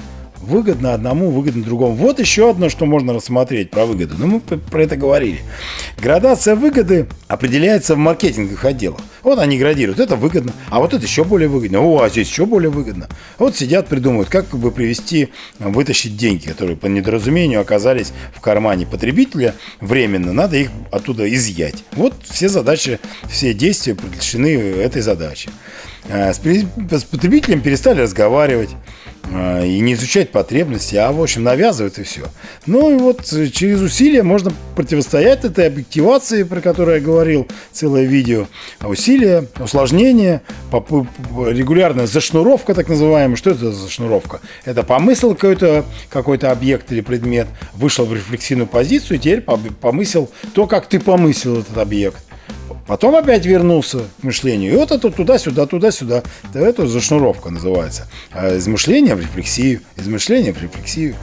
Выгодно 0.42 0.92
одному, 0.92 1.30
выгодно 1.30 1.62
другому. 1.62 1.94
Вот 1.94 2.18
еще 2.18 2.50
одно, 2.50 2.68
что 2.68 2.84
можно 2.84 3.12
рассмотреть 3.12 3.70
про 3.70 3.86
выгоду. 3.86 4.16
Ну, 4.18 4.26
мы 4.26 4.40
про 4.40 4.82
это 4.82 4.96
говорили. 4.96 5.38
Градация 5.98 6.56
выгоды 6.56 7.06
определяется 7.28 7.94
в 7.94 7.98
маркетинговых 7.98 8.64
отделах. 8.64 9.00
Вот 9.22 9.38
они 9.38 9.56
градируют. 9.56 10.00
Это 10.00 10.16
выгодно, 10.16 10.52
а 10.68 10.80
вот 10.80 10.94
это 10.94 11.04
еще 11.04 11.22
более 11.22 11.48
выгодно. 11.48 11.80
О, 11.80 12.02
а 12.02 12.08
здесь 12.08 12.28
еще 12.28 12.44
более 12.44 12.70
выгодно. 12.70 13.08
Вот 13.38 13.56
сидят, 13.56 13.86
придумывают, 13.86 14.28
как 14.28 14.48
бы 14.48 14.72
привести, 14.72 15.28
вытащить 15.60 16.16
деньги, 16.16 16.48
которые 16.48 16.76
по 16.76 16.86
недоразумению 16.86 17.60
оказались 17.60 18.12
в 18.34 18.40
кармане 18.40 18.84
потребителя 18.84 19.54
временно. 19.80 20.32
Надо 20.32 20.56
их 20.56 20.70
оттуда 20.90 21.32
изъять. 21.32 21.84
Вот 21.92 22.14
все 22.24 22.48
задачи, 22.48 22.98
все 23.30 23.54
действия 23.54 23.94
предрешены 23.94 24.48
этой 24.48 25.02
задачей. 25.02 25.50
Э, 26.08 26.32
с 26.32 27.04
потребителем 27.04 27.60
перестали 27.60 28.00
разговаривать 28.00 28.70
э, 29.30 29.66
и 29.66 29.78
не 29.80 29.94
изучать 29.94 30.32
потребности, 30.32 30.96
а, 30.96 31.12
в 31.12 31.22
общем, 31.22 31.44
навязывает 31.44 31.98
и 31.98 32.02
все. 32.02 32.22
Ну 32.66 32.94
и 32.94 32.98
вот 32.98 33.24
через 33.24 33.80
усилия 33.80 34.24
можно 34.24 34.52
противостоять 34.74 35.44
этой 35.44 35.68
объективации, 35.68 36.42
про 36.42 36.60
которую 36.60 36.96
я 36.96 37.02
говорил, 37.02 37.46
целое 37.70 38.04
видео. 38.04 38.46
А 38.80 38.88
усилия, 38.88 39.46
усложнение, 39.60 40.42
регулярная 40.72 42.06
зашнуровка, 42.06 42.74
так 42.74 42.88
называемая. 42.88 43.36
Что 43.36 43.50
это 43.50 43.72
за 43.72 43.88
шнуровка? 43.88 44.40
Это 44.64 44.82
помысл 44.82 45.34
какой-то 45.34 45.84
какой 46.10 46.38
объект 46.38 46.90
или 46.90 47.00
предмет, 47.00 47.46
вышел 47.74 48.06
в 48.06 48.12
рефлексивную 48.12 48.66
позицию, 48.66 49.18
и 49.18 49.20
теперь 49.20 49.42
помысел 49.42 50.30
то, 50.52 50.66
как 50.66 50.86
ты 50.86 50.98
помыслил 50.98 51.60
этот 51.60 51.78
объект. 51.78 52.22
Потом 52.86 53.14
опять 53.14 53.46
вернулся 53.46 54.00
к 54.20 54.22
мышлению. 54.22 54.72
И 54.72 54.76
вот 54.76 54.90
это 54.90 55.10
туда-сюда, 55.10 55.66
туда-сюда. 55.66 56.22
Это 56.52 56.86
зашнуровка 56.86 57.50
называется. 57.50 58.08
А 58.32 58.56
из 58.56 58.66
мышления 58.66 59.14
в 59.14 59.20
рефлексию, 59.20 59.80
из 59.96 60.08
мышления 60.08 60.52
в 60.52 60.62
рефлексию. 60.62 61.14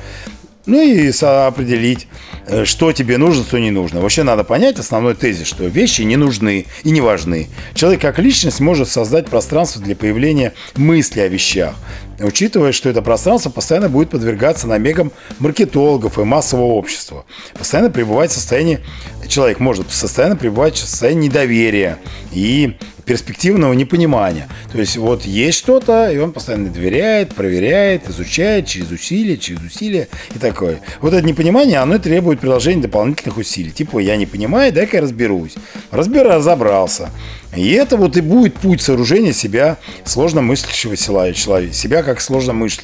Ну 0.65 0.81
и 0.81 1.11
определить, 1.21 2.07
э, 2.45 2.63
что 2.65 2.91
тебе 2.91 3.17
нужно, 3.17 3.43
что 3.43 3.57
не 3.59 3.71
нужно. 3.71 4.01
Вообще 4.01 4.23
надо 4.23 4.43
понять 4.43 4.77
основной 4.77 5.15
тезис, 5.15 5.47
что 5.47 5.65
вещи 5.65 6.03
не 6.03 6.15
нужны 6.15 6.67
и 6.83 6.91
не 6.91 7.01
важны. 7.01 7.47
Человек 7.73 8.01
как 8.01 8.19
личность 8.19 8.59
может 8.59 8.87
создать 8.87 9.27
пространство 9.27 9.81
для 9.81 9.95
появления 9.95 10.53
мысли 10.75 11.21
о 11.21 11.27
вещах, 11.27 11.73
учитывая, 12.19 12.71
что 12.71 12.89
это 12.89 13.01
пространство 13.01 13.49
постоянно 13.49 13.89
будет 13.89 14.09
подвергаться 14.09 14.67
намекам 14.67 15.11
маркетологов 15.39 16.19
и 16.19 16.23
массового 16.23 16.73
общества. 16.73 17.25
Постоянно 17.57 17.89
пребывать 17.89 18.31
в 18.31 18.33
состоянии, 18.33 18.79
человек 19.27 19.59
может 19.59 19.87
постоянно 19.87 20.35
пребывать 20.35 20.75
в 20.75 20.79
состоянии 20.79 21.27
недоверия 21.27 21.97
и 22.31 22.77
перспективного 23.09 23.73
непонимания. 23.73 24.47
То 24.71 24.77
есть 24.77 24.95
вот 24.97 25.25
есть 25.25 25.57
что-то, 25.57 26.11
и 26.11 26.19
он 26.19 26.31
постоянно 26.31 26.69
доверяет, 26.69 27.33
проверяет, 27.33 28.07
изучает 28.07 28.67
через 28.67 28.91
усилия, 28.91 29.35
через 29.35 29.61
усилия 29.61 30.07
и 30.35 30.37
такое. 30.37 30.79
Вот 31.01 31.15
это 31.15 31.25
непонимание, 31.25 31.79
оно 31.79 31.97
требует 31.97 32.39
приложения 32.39 32.83
дополнительных 32.83 33.37
усилий. 33.37 33.71
Типа, 33.71 33.97
я 33.97 34.15
не 34.15 34.27
понимаю, 34.27 34.71
дай-ка 34.71 34.97
я 34.97 35.01
разберусь. 35.01 35.55
Разбер, 35.89 36.27
разобрался. 36.27 37.09
И 37.57 37.71
это 37.71 37.97
вот 37.97 38.15
и 38.15 38.21
будет 38.21 38.53
путь 38.53 38.83
сооружения 38.83 39.33
себя 39.33 39.77
сложно 40.05 40.43
мыслящего 40.43 40.95
человека, 40.95 41.73
себя 41.73 42.03
как 42.03 42.21
сложно, 42.21 42.53
мысли, 42.53 42.83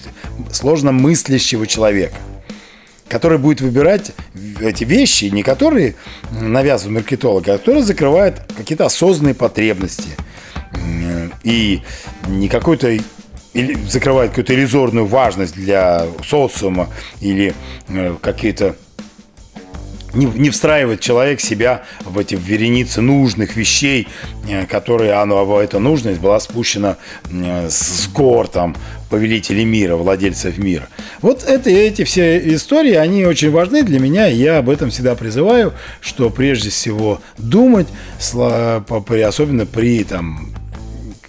сложно 0.51 0.91
мыслящего 0.91 1.67
человека 1.67 2.15
который 3.07 3.37
будет 3.37 3.61
выбирать 3.61 4.11
эти 4.59 4.83
вещи, 4.83 5.25
не 5.25 5.43
которые 5.43 5.95
навязывают 6.31 7.01
маркетолог, 7.01 7.47
а 7.47 7.57
которые 7.57 7.83
закрывают 7.83 8.41
какие-то 8.57 8.85
осознанные 8.85 9.35
потребности. 9.35 10.09
И 11.43 11.81
не 12.27 12.49
какой-то 12.49 12.97
или 13.53 13.77
закрывает 13.87 14.31
какую-то 14.31 14.53
иллюзорную 14.53 15.05
важность 15.05 15.55
для 15.55 16.07
социума 16.27 16.89
или 17.21 17.53
э, 17.87 18.15
какие-то 18.21 18.75
не, 20.13 20.25
не 20.25 20.49
встраивает 20.49 20.99
человек 20.99 21.39
себя 21.39 21.83
в 22.01 22.17
эти 22.17 22.35
вереницы 22.35 23.01
нужных 23.01 23.55
вещей, 23.55 24.07
э, 24.49 24.65
которые 24.65 25.13
оно, 25.13 25.61
эта 25.61 25.79
нужность 25.79 26.19
была 26.19 26.39
спущена 26.39 26.97
с 27.31 28.07
гор 28.09 28.47
там, 28.47 28.75
повелителей 29.09 29.65
мира, 29.65 29.95
владельцев 29.95 30.57
мира. 30.57 30.87
Вот 31.21 31.43
это, 31.43 31.69
эти 31.69 32.03
все 32.03 32.37
истории, 32.53 32.93
они 32.93 33.25
очень 33.25 33.51
важны 33.51 33.83
для 33.83 33.99
меня, 33.99 34.27
и 34.27 34.35
я 34.35 34.57
об 34.57 34.69
этом 34.69 34.89
всегда 34.89 35.15
призываю, 35.15 35.73
что 36.01 36.29
прежде 36.29 36.69
всего 36.69 37.21
думать, 37.37 37.87
особенно 38.19 39.65
при 39.65 40.03
там, 40.03 40.53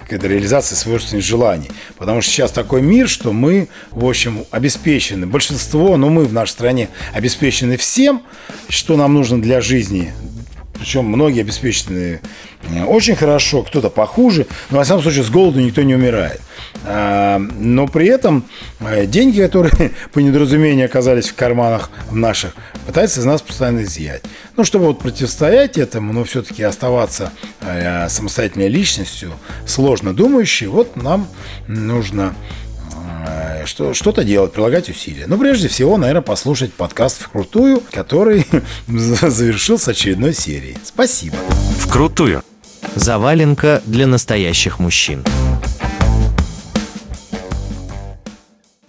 это 0.08 0.26
реализация 0.28 0.76
собственных 0.76 1.24
желаний. 1.24 1.70
Потому 1.98 2.20
что 2.20 2.30
сейчас 2.30 2.52
такой 2.52 2.82
мир, 2.82 3.08
что 3.08 3.32
мы, 3.32 3.68
в 3.90 4.06
общем, 4.06 4.44
обеспечены. 4.50 5.26
Большинство, 5.26 5.96
но 5.96 6.08
мы 6.10 6.24
в 6.24 6.32
нашей 6.32 6.52
стране 6.52 6.88
обеспечены 7.12 7.76
всем, 7.76 8.22
что 8.68 8.96
нам 8.96 9.14
нужно 9.14 9.40
для 9.40 9.60
жизни. 9.60 10.12
Причем 10.74 11.06
многие 11.06 11.40
обеспечены 11.40 12.20
э, 12.68 12.84
очень 12.84 13.16
хорошо, 13.16 13.62
кто-то 13.62 13.88
похуже, 13.88 14.46
но, 14.70 14.78
во 14.78 14.84
всяком 14.84 15.02
случае, 15.02 15.24
с 15.24 15.30
голоду 15.30 15.58
никто 15.60 15.82
не 15.82 15.94
умирает. 15.94 16.40
А, 16.88 17.38
но 17.38 17.88
при 17.88 18.06
этом 18.06 18.44
э, 18.78 19.06
деньги, 19.06 19.40
которые 19.42 19.92
по 20.12 20.20
недоразумению 20.20 20.86
оказались 20.86 21.28
в 21.28 21.34
карманах 21.34 21.90
наших, 22.12 22.54
пытаются 22.86 23.20
из 23.20 23.24
нас 23.24 23.42
постоянно 23.42 23.82
изъять. 23.82 24.22
Ну, 24.56 24.64
чтобы 24.64 24.86
вот 24.86 25.00
противостоять 25.00 25.78
этому, 25.78 26.12
но 26.12 26.22
все-таки 26.22 26.62
оставаться 26.62 27.32
э, 27.60 28.08
самостоятельной 28.08 28.68
личностью, 28.68 29.32
сложно 29.66 30.14
думающей, 30.14 30.68
вот 30.68 30.94
нам 30.94 31.26
нужно 31.66 32.36
э, 33.26 33.66
что, 33.66 33.92
что-то 33.92 34.22
делать, 34.22 34.52
прилагать 34.52 34.88
усилия. 34.88 35.26
Но 35.26 35.36
прежде 35.38 35.66
всего, 35.66 35.96
наверное, 35.96 36.22
послушать 36.22 36.72
подкаст 36.72 37.20
«Вкрутую», 37.20 37.82
который 37.90 38.46
завершился 38.86 39.90
очередной 39.90 40.34
серией. 40.34 40.78
Спасибо. 40.84 41.36
«Вкрутую»– 41.80 42.44
заваленка 42.94 43.82
для 43.86 44.06
настоящих 44.06 44.78
мужчин. 44.78 45.24